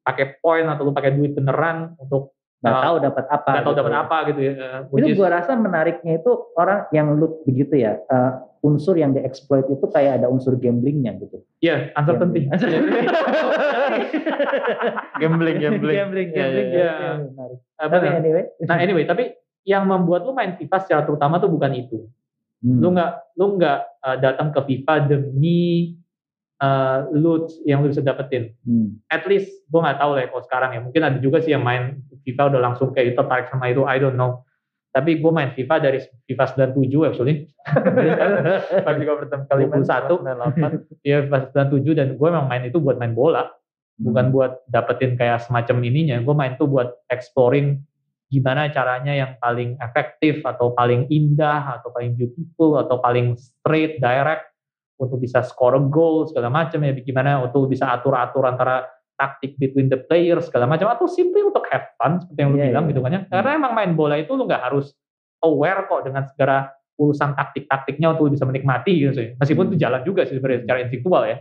[0.03, 3.81] pakai poin atau lu pakai duit beneran untuk nggak tahu dapat apa nggak tahu gitu.
[3.83, 4.51] dapat apa gitu ya
[4.87, 9.67] itu is, gua rasa menariknya itu orang yang loot begitu ya uh, unsur yang dieksploit
[9.67, 11.43] itu kayak ada unsur gamblingnya gitu.
[11.59, 12.47] Iya yeah, uncertainty.
[15.19, 15.59] Gambling.
[15.59, 16.31] Gambling gambling.
[16.31, 17.11] Iya, gambling ya, ya, ya.
[17.19, 17.59] menarik.
[17.75, 18.43] Tapi anyway.
[18.63, 19.23] Nah anyway tapi
[19.67, 22.07] yang membuat lu main FIFA secara terutama tuh bukan itu.
[22.63, 22.79] Hmm.
[22.79, 25.99] lu nggak lu nggak uh, datang ke FIFA demi
[26.63, 28.55] uh, loot yang lu bisa dapetin.
[28.63, 29.03] Hmm.
[29.11, 30.79] At least gue nggak tahu lah kalau sekarang ya.
[30.79, 33.83] Mungkin ada juga sih yang main FIFA udah langsung kayak tertarik sama itu.
[33.83, 34.47] I don't know.
[34.93, 35.99] Tapi gue main FIFA dari
[36.29, 37.35] FIFA 97 actually.
[38.85, 40.23] Pas juga pertama kali main satu.
[41.03, 43.51] Iya FIFA 97 dan gue memang main itu buat main bola.
[43.93, 44.33] Bukan hmm.
[44.33, 46.17] buat dapetin kayak semacam ininya.
[46.21, 47.83] Gue main itu buat exploring
[48.33, 54.52] gimana caranya yang paling efektif atau paling indah atau paling beautiful atau paling straight direct
[54.97, 58.85] untuk bisa score goal segala macam ya gimana untuk bisa atur-atur antara
[59.17, 62.69] taktik between the players segala macam atau simply untuk have fun seperti yang lu yeah,
[62.73, 62.91] bilang yeah.
[62.91, 63.59] gitu kan ya karena hmm.
[63.61, 64.93] emang main bola itu lu nggak harus
[65.45, 69.71] aware kok dengan segala urusan taktik-taktiknya untuk bisa menikmati gitu sih meskipun hmm.
[69.73, 71.37] itu jalan juga sih sebenarnya secara intelektual ya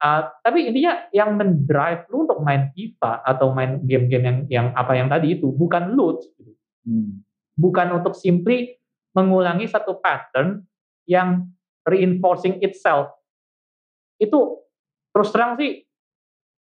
[0.00, 4.92] uh, tapi intinya yang mendrive lu untuk main FIFA atau main game-game yang yang apa
[4.96, 6.52] yang tadi itu bukan loot gitu.
[6.88, 7.24] hmm.
[7.56, 8.76] bukan untuk simply
[9.16, 10.64] mengulangi satu pattern
[11.08, 11.48] yang
[11.86, 13.14] reinforcing itself
[14.18, 14.60] itu
[15.14, 15.86] terus terang sih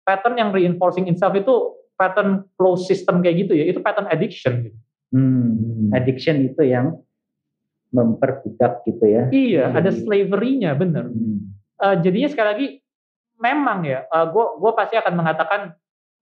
[0.06, 4.78] pattern yang reinforcing itself itu pattern close system kayak gitu ya itu pattern addiction gitu.
[5.16, 7.00] Hmm, addiction itu yang
[7.96, 9.24] memperbudak gitu ya.
[9.32, 11.08] Iya, Jadi, ada slavery-nya bener.
[11.08, 11.56] Hmm.
[11.80, 12.68] Uh, jadinya sekali lagi
[13.40, 15.62] memang ya, uh, gue gue pasti akan mengatakan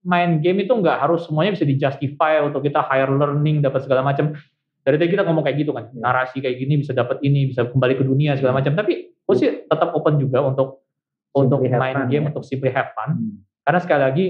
[0.06, 4.38] main game itu nggak harus semuanya bisa dijustify untuk kita higher learning dapat segala macam.
[4.84, 6.04] Dari tadi kita ngomong kayak gitu kan, yeah.
[6.04, 8.76] narasi kayak gini bisa dapat ini, bisa kembali ke dunia segala macam.
[8.76, 10.84] Tapi gue sih tetap open juga untuk
[11.32, 12.28] simply untuk main fun, game, ya.
[12.30, 13.16] untuk simply have fun.
[13.16, 13.34] Hmm.
[13.64, 14.26] Karena sekali lagi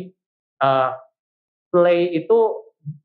[0.62, 0.90] uh,
[1.74, 2.38] play itu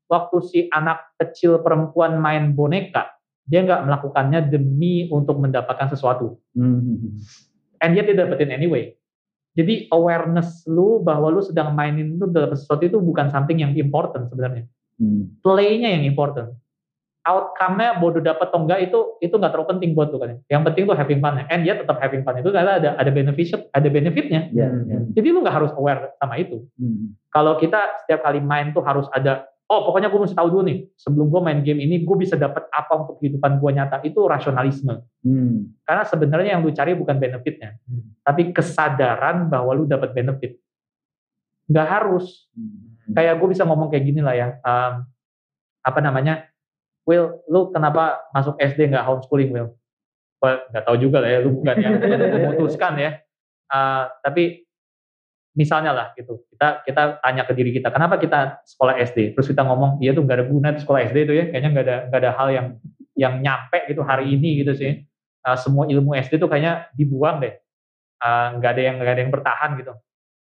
[0.06, 6.38] waktu si anak kecil perempuan main boneka, dia nggak melakukannya demi untuk mendapatkan sesuatu.
[6.54, 7.18] Hmm.
[7.82, 8.94] And yet dia dapetin anyway.
[9.58, 14.30] Jadi awareness lu bahwa lu sedang mainin itu dalam sesuatu itu bukan something yang important
[14.30, 14.70] sebenarnya.
[15.02, 15.34] Hmm.
[15.42, 16.54] Play-nya yang important.
[17.20, 20.40] Outcome-nya bodoh dapat atau enggak itu itu nggak terlalu penting buat lu kan.
[20.48, 23.68] Yang penting tuh having fun and dia tetap having fun itu karena ada ada benefit
[23.76, 24.48] ada benefitnya.
[24.56, 25.04] Yeah, yeah.
[25.12, 26.64] Jadi lu nggak harus aware sama itu.
[26.80, 27.12] Hmm.
[27.28, 30.78] Kalau kita setiap kali main tuh harus ada oh pokoknya gue mesti tahu dulu nih
[30.98, 35.06] sebelum gue main game ini gue bisa dapat apa untuk kehidupan gue nyata itu rasionalisme
[35.22, 35.86] hmm.
[35.86, 38.26] karena sebenarnya yang lu cari bukan benefitnya hmm.
[38.26, 40.58] tapi kesadaran bahwa lu dapat benefit
[41.70, 43.14] nggak harus hmm.
[43.14, 45.06] kayak gue bisa ngomong kayak gini lah ya um,
[45.86, 46.49] apa namanya
[47.10, 49.74] Will lu kenapa masuk SD nggak homeschooling Will?
[50.38, 53.10] Well, nggak tahu juga lah ya lu bukan yang memutuskan ya.
[53.66, 54.62] Uh, tapi
[55.58, 59.66] misalnya lah gitu kita kita tanya ke diri kita kenapa kita sekolah SD terus kita
[59.66, 62.30] ngomong iya tuh nggak ada guna sekolah SD itu ya kayaknya nggak ada nggak ada
[62.38, 62.66] hal yang
[63.18, 65.02] yang nyampe gitu hari ini gitu sih.
[65.40, 67.58] Uh, semua ilmu SD tuh kayaknya dibuang deh.
[68.22, 69.92] Uh, nggak ada yang nggak ada yang bertahan gitu.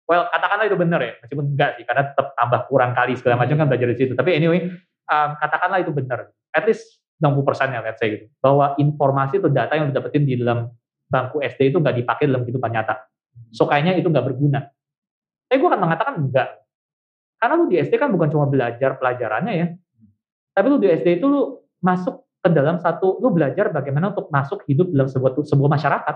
[0.09, 3.55] Well katakanlah itu benar ya meskipun enggak sih karena tetap tambah kurang kali segala macam
[3.55, 4.13] kan belajar di situ.
[4.17, 4.67] Tapi anyway
[5.07, 9.49] um, katakanlah itu benar at least 60 persen ya let's say gitu bahwa informasi atau
[9.49, 10.69] data yang didapetin di dalam
[11.07, 13.07] bangku SD itu nggak dipakai dalam kehidupan nyata
[13.51, 14.67] so kayaknya itu nggak berguna
[15.47, 16.49] tapi gue akan mengatakan enggak.
[17.39, 19.67] Karena lu di SD kan bukan cuma belajar pelajarannya ya.
[20.51, 24.67] Tapi lu di SD itu lu masuk ke dalam satu, lu belajar bagaimana untuk masuk
[24.67, 26.15] hidup dalam sebuah, sebuah masyarakat.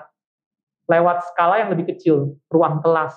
[0.91, 3.15] Lewat skala yang lebih kecil, ruang kelas.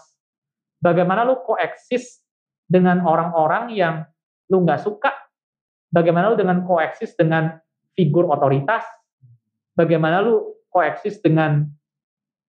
[0.78, 2.22] Bagaimana lu koeksis
[2.68, 3.94] dengan orang-orang yang
[4.52, 5.10] lu nggak suka.
[5.94, 7.54] Bagaimana lu dengan koeksis dengan
[7.94, 8.82] figur otoritas.
[9.78, 11.70] Bagaimana lu koeksis dengan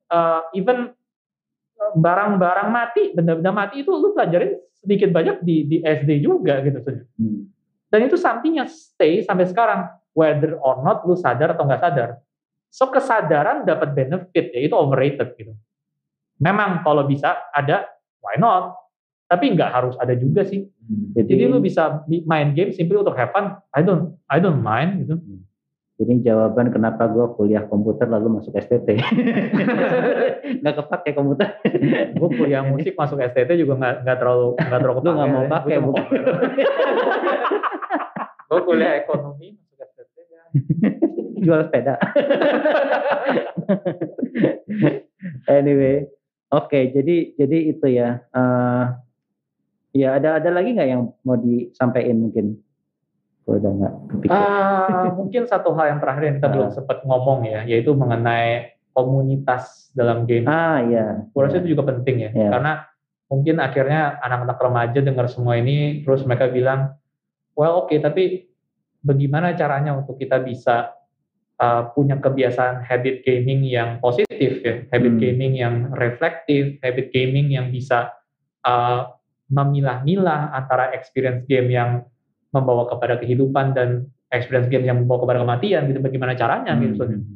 [0.10, 0.90] uh, even
[1.94, 6.82] barang-barang mati, benda-benda mati itu lu pelajarin sedikit banyak di, di SD juga gitu
[7.16, 7.50] Hmm.
[7.90, 9.88] Dan itu yang stay sampai sekarang,
[10.18, 12.10] whether or not lu sadar atau nggak sadar.
[12.74, 15.56] So kesadaran dapat benefit ya itu overrated gitu.
[16.44, 17.88] Memang kalau bisa ada,
[18.20, 18.76] why not?
[19.26, 20.70] Tapi nggak harus ada juga sih.
[20.86, 21.18] Hmm.
[21.18, 23.58] Jadi, Jadi lu bisa main game simply untuk have fun.
[23.74, 25.18] I don't, I don't mind gitu.
[25.18, 25.46] Hmm.
[25.96, 29.00] Jadi jawaban kenapa gue kuliah komputer lalu masuk STT.
[30.60, 31.56] nggak kepake komputer.
[32.12, 35.08] gue kuliah musik masuk STT juga nggak nggak terlalu nggak terlalu kepake.
[35.08, 35.78] Lu nggak mau pakai
[38.46, 40.44] gue kuliah ekonomi masuk STT ya.
[41.40, 41.96] Jual sepeda.
[45.48, 46.12] anyway,
[46.52, 48.20] oke okay, jadi jadi itu ya.
[48.36, 49.00] Uh,
[49.96, 52.60] ya ada ada lagi nggak yang mau disampaikan mungkin?
[53.46, 53.94] udah nggak
[54.26, 56.54] Uh, mungkin satu hal yang terakhir yang kita uh.
[56.58, 60.50] belum sempat ngomong ya, yaitu mengenai komunitas dalam game.
[60.50, 61.22] Ah iya.
[61.30, 62.50] Gue rasa itu juga penting ya, yeah.
[62.50, 62.90] karena
[63.30, 66.98] mungkin akhirnya anak-anak remaja dengar semua ini, terus mereka bilang,
[67.54, 68.50] well oke, okay, tapi
[69.06, 70.98] bagaimana caranya untuk kita bisa
[71.62, 75.22] uh, punya kebiasaan habit gaming yang positif ya, habit hmm.
[75.22, 78.10] gaming yang reflektif, habit gaming yang bisa
[78.66, 79.14] uh,
[79.50, 82.06] memilah-milah antara experience game yang
[82.50, 87.12] membawa kepada kehidupan dan experience game yang membawa kepada kematian gitu bagaimana caranya gitu, hmm.
[87.14, 87.36] gitu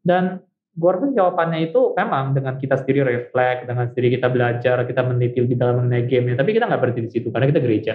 [0.00, 0.40] dan
[0.80, 5.56] rasa jawabannya itu memang dengan kita sendiri reflect dengan sendiri kita belajar kita meneliti di
[5.58, 7.94] dalam mengenai game tapi kita nggak berhenti di situ karena kita gereja.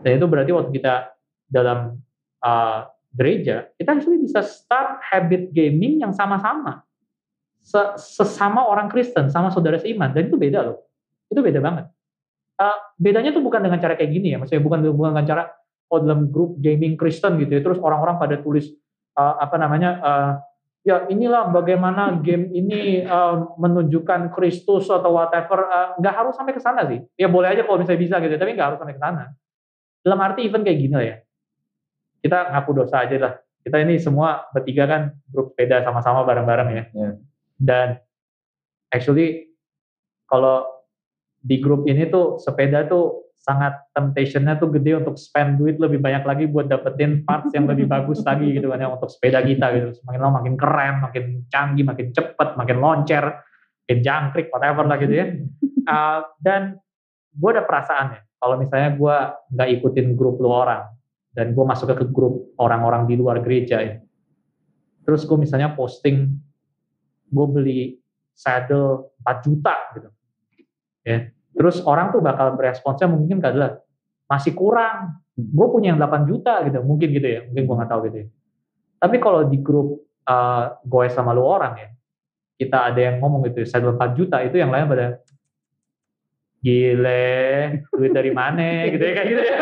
[0.00, 0.94] Dan itu berarti waktu kita
[1.52, 2.00] dalam
[2.40, 6.82] uh, gereja kita harus bisa start habit gaming yang sama-sama.
[8.00, 10.88] Sesama orang Kristen sama saudara seiman dan itu beda loh.
[11.28, 11.92] Itu beda banget
[12.60, 15.42] uh, bedanya tuh bukan dengan cara kayak gini ya, maksudnya bukan bukan dengan cara
[15.90, 18.68] oh dalam grup gaming Kristen gitu ya, terus orang-orang pada tulis
[19.16, 20.32] uh, apa namanya uh,
[20.84, 25.66] ya inilah bagaimana game ini uh, menunjukkan Kristus atau whatever
[25.98, 27.00] nggak uh, harus sampai ke sana sih.
[27.16, 29.32] Ya boleh aja kalau misalnya bisa gitu tapi nggak harus sampai ke sana.
[30.00, 31.16] Dalam arti event kayak gini lah ya.
[32.20, 33.32] Kita ngaku dosa aja lah.
[33.60, 36.84] Kita ini semua bertiga kan grup sepeda sama-sama bareng-bareng ya.
[36.96, 37.14] Yeah.
[37.60, 38.00] dan
[38.88, 39.52] actually
[40.24, 40.64] kalau
[41.40, 46.28] di grup ini tuh sepeda tuh sangat temptationnya tuh gede untuk spend duit lebih banyak
[46.28, 49.88] lagi buat dapetin parts yang lebih bagus lagi gitu kan ya untuk sepeda kita gitu.
[50.04, 53.24] Semakin lama makin keren makin canggih makin cepet makin loncer
[53.88, 55.26] makin jangkrik whatever lah gitu ya.
[55.88, 56.76] Uh, dan
[57.32, 59.16] gue ada perasaan ya kalau misalnya gue
[59.56, 60.88] nggak ikutin grup lu orang
[61.36, 63.96] dan gue masuk ke grup orang-orang di luar gereja ya
[65.04, 66.34] terus gue misalnya posting
[67.30, 67.80] gue beli
[68.34, 70.08] saddle 4 juta gitu
[71.04, 71.28] ya.
[71.50, 73.82] Terus orang tuh bakal beresponsnya mungkin adalah
[74.30, 75.20] masih kurang.
[75.34, 76.80] Gue punya yang 8 juta gitu.
[76.84, 77.40] Mungkin gitu ya.
[77.50, 78.26] Mungkin gue nggak tahu gitu ya.
[79.00, 81.88] Tapi kalau di grup uh, gue sama lu orang ya
[82.60, 85.06] kita ada yang ngomong gitu saddle 4 juta itu yang lain pada
[86.60, 87.24] gile
[87.88, 88.84] duit dari mana?
[88.92, 89.58] Gitu ya kayak gitu ya.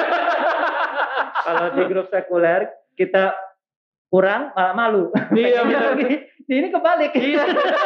[1.46, 2.66] Kalau di grup sekuler
[2.98, 3.38] kita
[4.08, 5.02] kurang malah malu.
[5.32, 5.96] Iya benar
[6.48, 7.12] ini kebalik.
[7.12, 7.44] Iya.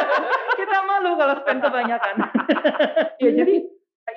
[0.59, 2.15] kita malu kalau spend kebanyakan.
[3.23, 3.55] Iya jadi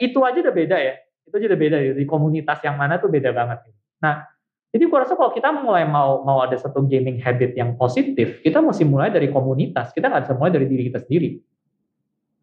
[0.02, 0.94] itu aja udah beda ya.
[1.26, 1.92] Itu aja udah beda ya.
[1.94, 3.62] Di komunitas yang mana tuh beda banget.
[4.02, 4.26] Nah
[4.70, 8.58] jadi gua rasa kalau kita mulai mau mau ada satu gaming habit yang positif kita
[8.58, 9.94] mesti mulai dari komunitas.
[9.94, 11.38] Kita nggak bisa mulai dari diri kita sendiri.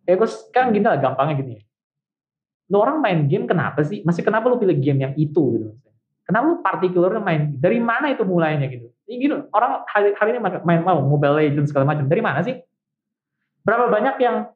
[0.03, 1.63] Ya gue kan gini lah gampangnya gini ya.
[2.71, 4.03] Lu orang main game kenapa sih?
[4.03, 5.69] Masih kenapa lu pilih game yang itu gitu?
[6.23, 7.41] Kenapa lu partikularnya main?
[7.59, 8.87] Dari mana itu mulainya gitu?
[9.03, 12.07] Ini gitu, orang hari, hari ini main mau Mobile Legends segala macam.
[12.07, 12.55] Dari mana sih?
[13.63, 14.47] Berapa banyak yang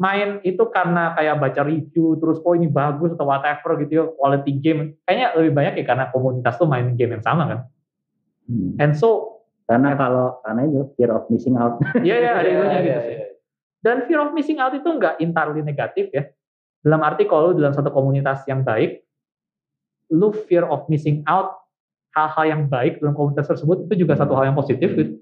[0.00, 4.52] main itu karena kayak baca review terus oh ini bagus atau whatever gitu ya quality
[4.58, 7.58] game kayaknya lebih banyak ya karena komunitas tuh main game yang sama kan
[8.48, 8.80] hmm.
[8.80, 11.76] and so karena kalau karena itu fear of missing out
[12.08, 13.16] iya ya ada itunya gitu sih
[13.84, 16.24] dan fear of missing out itu enggak entirely negatif ya
[16.82, 19.06] dalam arti kalau dalam satu komunitas yang baik,
[20.12, 21.64] lu fear of missing out
[22.12, 25.16] hal-hal yang baik dalam komunitas tersebut itu juga satu hal yang positif gitu.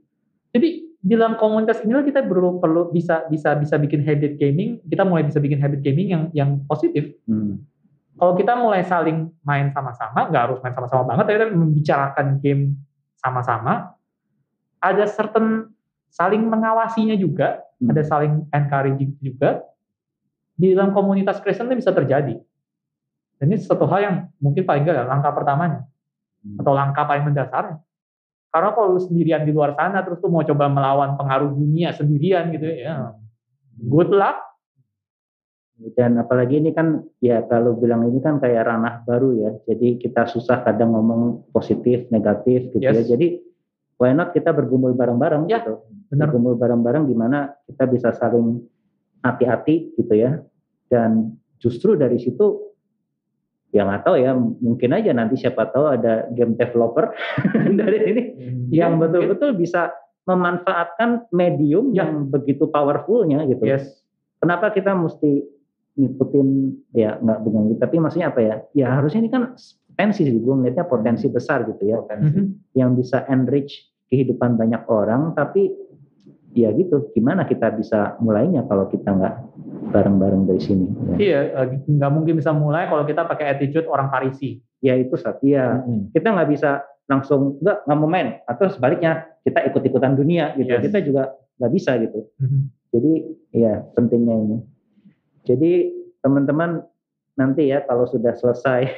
[0.50, 0.68] Jadi
[1.00, 5.24] di dalam komunitas inilah kita perlu perlu bisa bisa bisa bikin habit gaming, kita mulai
[5.24, 7.14] bisa bikin habit gaming yang yang positif.
[7.24, 7.62] Hmm.
[8.20, 12.76] Kalau kita mulai saling main sama-sama, nggak harus main sama-sama banget, tapi kita membicarakan game
[13.16, 13.96] sama-sama,
[14.76, 15.72] ada certain
[16.12, 17.88] saling mengawasinya juga, hmm.
[17.94, 19.64] ada saling encouraging juga,
[20.52, 22.36] di dalam komunitas Kristen itu bisa terjadi.
[23.40, 25.88] Dan ini satu hal yang mungkin paling enggak langkah pertamanya
[26.44, 26.60] hmm.
[26.60, 27.80] atau langkah paling mendasarnya.
[28.50, 32.50] Karena kalau lu sendirian di luar sana terus tuh mau coba melawan pengaruh dunia sendirian
[32.52, 33.14] gitu ya,
[33.78, 34.36] good luck.
[35.96, 39.50] Dan apalagi ini kan ya kalau bilang ini kan kayak ranah baru ya.
[39.70, 42.92] Jadi kita susah kadang ngomong positif, negatif gitu ya.
[42.92, 43.06] yes.
[43.06, 43.16] ya.
[43.16, 43.40] Jadi
[43.96, 45.86] why not kita bergumul bareng-bareng ya, gitu.
[46.10, 46.28] Benar.
[46.28, 48.60] Bergumul bareng-bareng di mana kita bisa saling
[49.24, 50.40] hati-hati gitu ya
[50.88, 52.69] dan justru dari situ
[53.70, 57.14] ya nggak tahu ya mungkin aja nanti siapa tahu ada game developer
[57.80, 59.94] dari ini hmm, yang betul-betul bisa
[60.26, 62.06] memanfaatkan medium ya.
[62.06, 63.66] yang begitu powerfulnya gitu.
[63.66, 64.02] Yes.
[64.38, 65.42] Kenapa kita mesti
[65.98, 66.48] ngikutin
[66.94, 68.56] ya nggak bukan gitu tapi maksudnya apa ya?
[68.76, 69.58] Ya harusnya ini kan
[69.90, 71.98] potensi sih gue melihatnya potensi besar gitu ya.
[72.02, 72.38] Potensi.
[72.76, 75.70] Yang bisa enrich kehidupan banyak orang tapi
[76.54, 79.34] ya gitu gimana kita bisa mulainya kalau kita nggak
[79.90, 81.16] bareng-bareng dari sini ya.
[81.18, 85.46] iya eh, nggak mungkin bisa mulai kalau kita pakai attitude orang Parisi ya itu satu
[85.46, 86.14] ya hmm.
[86.14, 90.82] kita nggak bisa langsung nggak nggak mau main atau sebaliknya kita ikut-ikutan dunia gitu yes.
[90.82, 91.22] kita juga
[91.58, 92.62] nggak bisa gitu hmm.
[92.94, 93.12] jadi
[93.54, 94.58] ya pentingnya ini
[95.46, 95.72] jadi
[96.22, 96.84] teman-teman
[97.38, 98.90] nanti ya kalau sudah selesai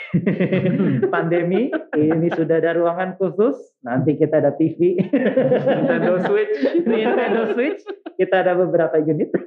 [1.14, 3.54] pandemi ini sudah ada ruangan khusus
[3.84, 6.56] nanti kita ada TV Nintendo Switch.
[6.86, 7.82] Nintendo Switch.
[8.16, 9.32] Kita ada beberapa unit.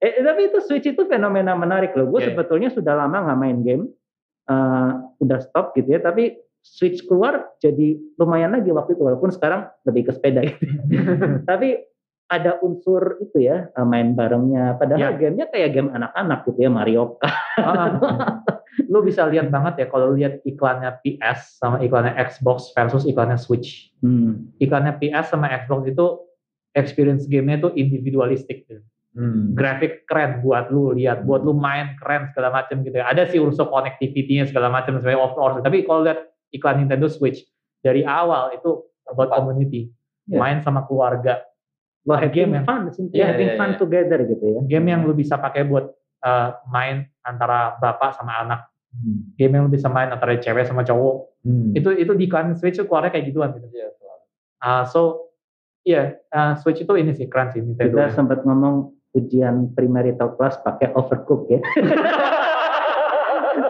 [0.00, 2.08] Eh, tapi itu Switch itu fenomena menarik loh.
[2.08, 2.32] Gue yeah.
[2.32, 3.84] sebetulnya sudah lama nggak main game.
[4.48, 9.68] Uh, udah stop gitu ya tapi Switch keluar jadi lumayan lagi waktu itu walaupun sekarang
[9.84, 10.64] lebih ke sepeda gitu.
[11.48, 11.84] tapi
[12.30, 15.18] ada unsur itu ya eh, main barengnya padahal ya.
[15.18, 17.90] gamenya kayak game anak-anak gitu ya Mario Kart ah,
[18.92, 23.90] lu bisa lihat banget ya kalau lihat iklannya PS sama iklannya Xbox versus iklannya Switch
[24.06, 24.56] hmm.
[24.62, 26.06] iklannya PS sama Xbox itu
[26.78, 28.78] experience gamenya itu individualistik gitu.
[29.10, 29.58] Hmm.
[29.58, 33.42] grafik keren buat lu lihat buat lu main keren segala macam gitu ya ada sih
[33.42, 37.42] unsur connectivity-nya segala macam sebagai course tapi kalau lihat iklan Nintendo Switch
[37.82, 39.90] dari awal itu about community
[40.30, 40.38] yeah.
[40.38, 41.42] main sama keluarga
[42.08, 43.80] Wah, game yang fun, simply yeah, having yeah, fun yeah.
[43.80, 44.60] together gitu ya.
[44.64, 45.92] Game yang lu bisa pakai buat
[46.24, 48.60] uh, main antara bapak sama anak.
[48.90, 49.36] Hmm.
[49.36, 51.44] Game yang lu bisa main antara cewek sama cowok.
[51.44, 51.76] Hmm.
[51.76, 53.68] Itu itu di iklan Switch itu keluarnya kayak gituan gitu.
[53.68, 53.92] Yeah,
[54.64, 55.28] uh, so
[55.84, 58.00] iya, yeah, uh, Switch itu ini sih keren sih Nintendo.
[58.00, 58.16] Kita ya.
[58.16, 61.60] sempat ngomong ujian premarital class pakai overcook ya.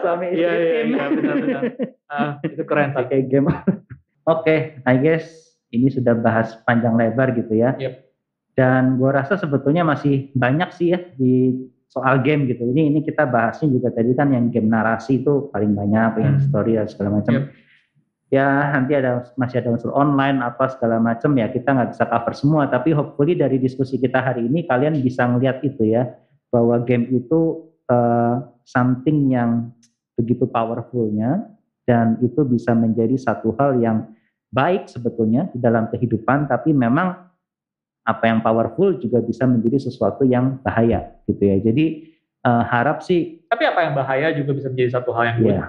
[0.01, 1.61] Suami istri Iya, iya, iya, benar-benar.
[2.07, 3.51] Uh, itu keren Pakai game.
[3.51, 3.67] Oke,
[4.23, 5.27] okay, I guess
[5.75, 7.75] ini sudah bahas panjang lebar gitu ya.
[7.75, 8.10] Yep
[8.61, 12.69] dan gue rasa sebetulnya masih banyak sih ya di soal game gitu.
[12.69, 16.45] Ini ini kita bahasnya juga tadi kan yang game narasi itu paling banyak, yang hmm.
[16.45, 17.33] story dan segala macam.
[17.41, 17.45] Yep.
[18.29, 18.47] Ya
[18.77, 22.69] nanti ada masih ada unsur online apa segala macam ya kita nggak bisa cover semua.
[22.69, 26.05] Tapi hopefully dari diskusi kita hari ini kalian bisa ngeliat itu ya
[26.53, 29.73] bahwa game itu uh, something yang
[30.13, 31.49] begitu powerfulnya
[31.89, 34.05] dan itu bisa menjadi satu hal yang
[34.53, 37.30] baik sebetulnya di dalam kehidupan tapi memang
[38.11, 41.57] apa yang powerful juga bisa menjadi sesuatu yang bahaya gitu ya.
[41.63, 42.11] Jadi
[42.43, 45.59] uh, harap sih tapi apa yang bahaya juga bisa menjadi satu hal yang ya,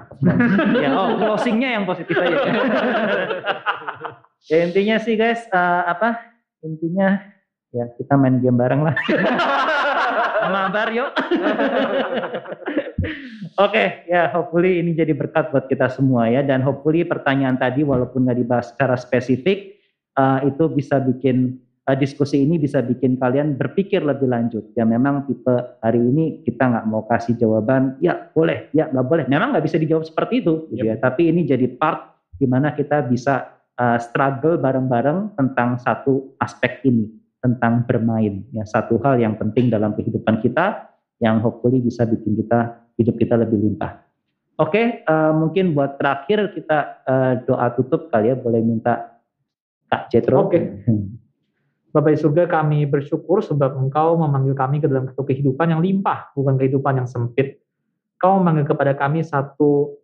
[0.83, 2.39] ya oh closingnya yang positif aja
[4.51, 4.59] ya.
[4.67, 6.19] Intinya sih guys uh, apa
[6.63, 7.23] intinya
[7.71, 8.95] ya kita main game bareng lah.
[10.43, 11.07] Sama Baryo
[13.61, 16.41] Oke, okay, ya hopefully ini jadi berkat buat kita semua ya.
[16.41, 19.77] Dan hopefully pertanyaan tadi walaupun nggak dibahas secara spesifik
[20.17, 24.71] uh, itu bisa bikin uh, diskusi ini bisa bikin kalian berpikir lebih lanjut.
[24.79, 29.25] Ya memang tipe hari ini kita nggak mau kasih jawaban ya boleh, ya nggak boleh.
[29.27, 30.99] Memang nggak bisa dijawab seperti itu, gitu yep.
[30.99, 31.11] ya.
[31.11, 37.07] Tapi ini jadi part gimana kita bisa uh, struggle bareng-bareng tentang satu aspek ini
[37.43, 42.87] tentang bermain ya satu hal yang penting dalam kehidupan kita yang hopefully bisa bikin kita
[42.99, 43.99] hidup kita lebih limpah.
[44.61, 49.19] Oke, okay, uh, eh, mungkin buat terakhir kita uh, doa tutup kali ya, boleh minta
[49.89, 50.47] Kak Cetro.
[50.47, 50.61] Oke.
[50.61, 50.63] Okay.
[51.93, 56.33] Bapak di surga kami bersyukur sebab Engkau memanggil kami ke dalam satu kehidupan yang limpah,
[56.33, 57.61] bukan kehidupan yang sempit.
[58.17, 60.01] Kau memanggil kepada kami satu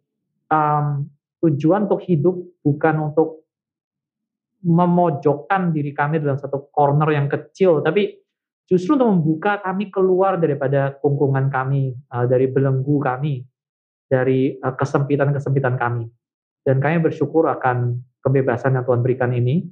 [0.52, 1.08] um,
[1.40, 3.48] tujuan untuk hidup, bukan untuk
[4.60, 8.20] memojokkan diri kami dalam satu corner yang kecil, tapi
[8.68, 13.48] justru untuk membuka kami keluar daripada kungkungan kami, uh, dari belenggu kami,
[14.04, 16.04] dari uh, kesempitan-kesempitan kami.
[16.68, 19.64] Dan kami bersyukur akan kebebasan yang Tuhan berikan ini,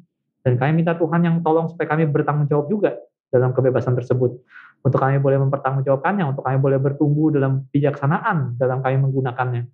[0.46, 2.94] dan kami minta Tuhan yang tolong supaya kami bertanggung jawab juga
[3.34, 4.38] dalam kebebasan tersebut.
[4.86, 9.66] Untuk kami boleh mempertanggungjawabkannya, untuk kami boleh bertumbuh dalam bijaksanaan dalam kami menggunakannya.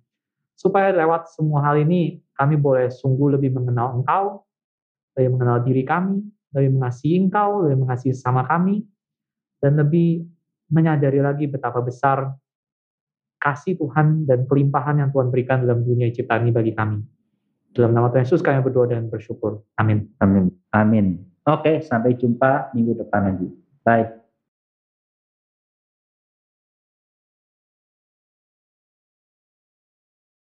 [0.57, 4.41] Supaya lewat semua hal ini, kami boleh sungguh lebih mengenal Engkau,
[5.13, 6.25] lebih mengenal diri kami,
[6.57, 8.81] lebih mengasihi Engkau, lebih mengasihi sama kami,
[9.61, 10.25] dan lebih
[10.73, 12.33] menyadari lagi betapa besar
[13.37, 16.97] kasih Tuhan dan kelimpahan yang Tuhan berikan dalam dunia ciptaan ini bagi kami.
[17.73, 19.65] Dalam nama Tuhan Yesus kami berdoa dan bersyukur.
[19.81, 20.13] Amin.
[20.21, 20.53] Amin.
[20.69, 21.25] Amin.
[21.43, 23.49] Oke, sampai jumpa minggu depan lagi.
[23.83, 24.22] Bye.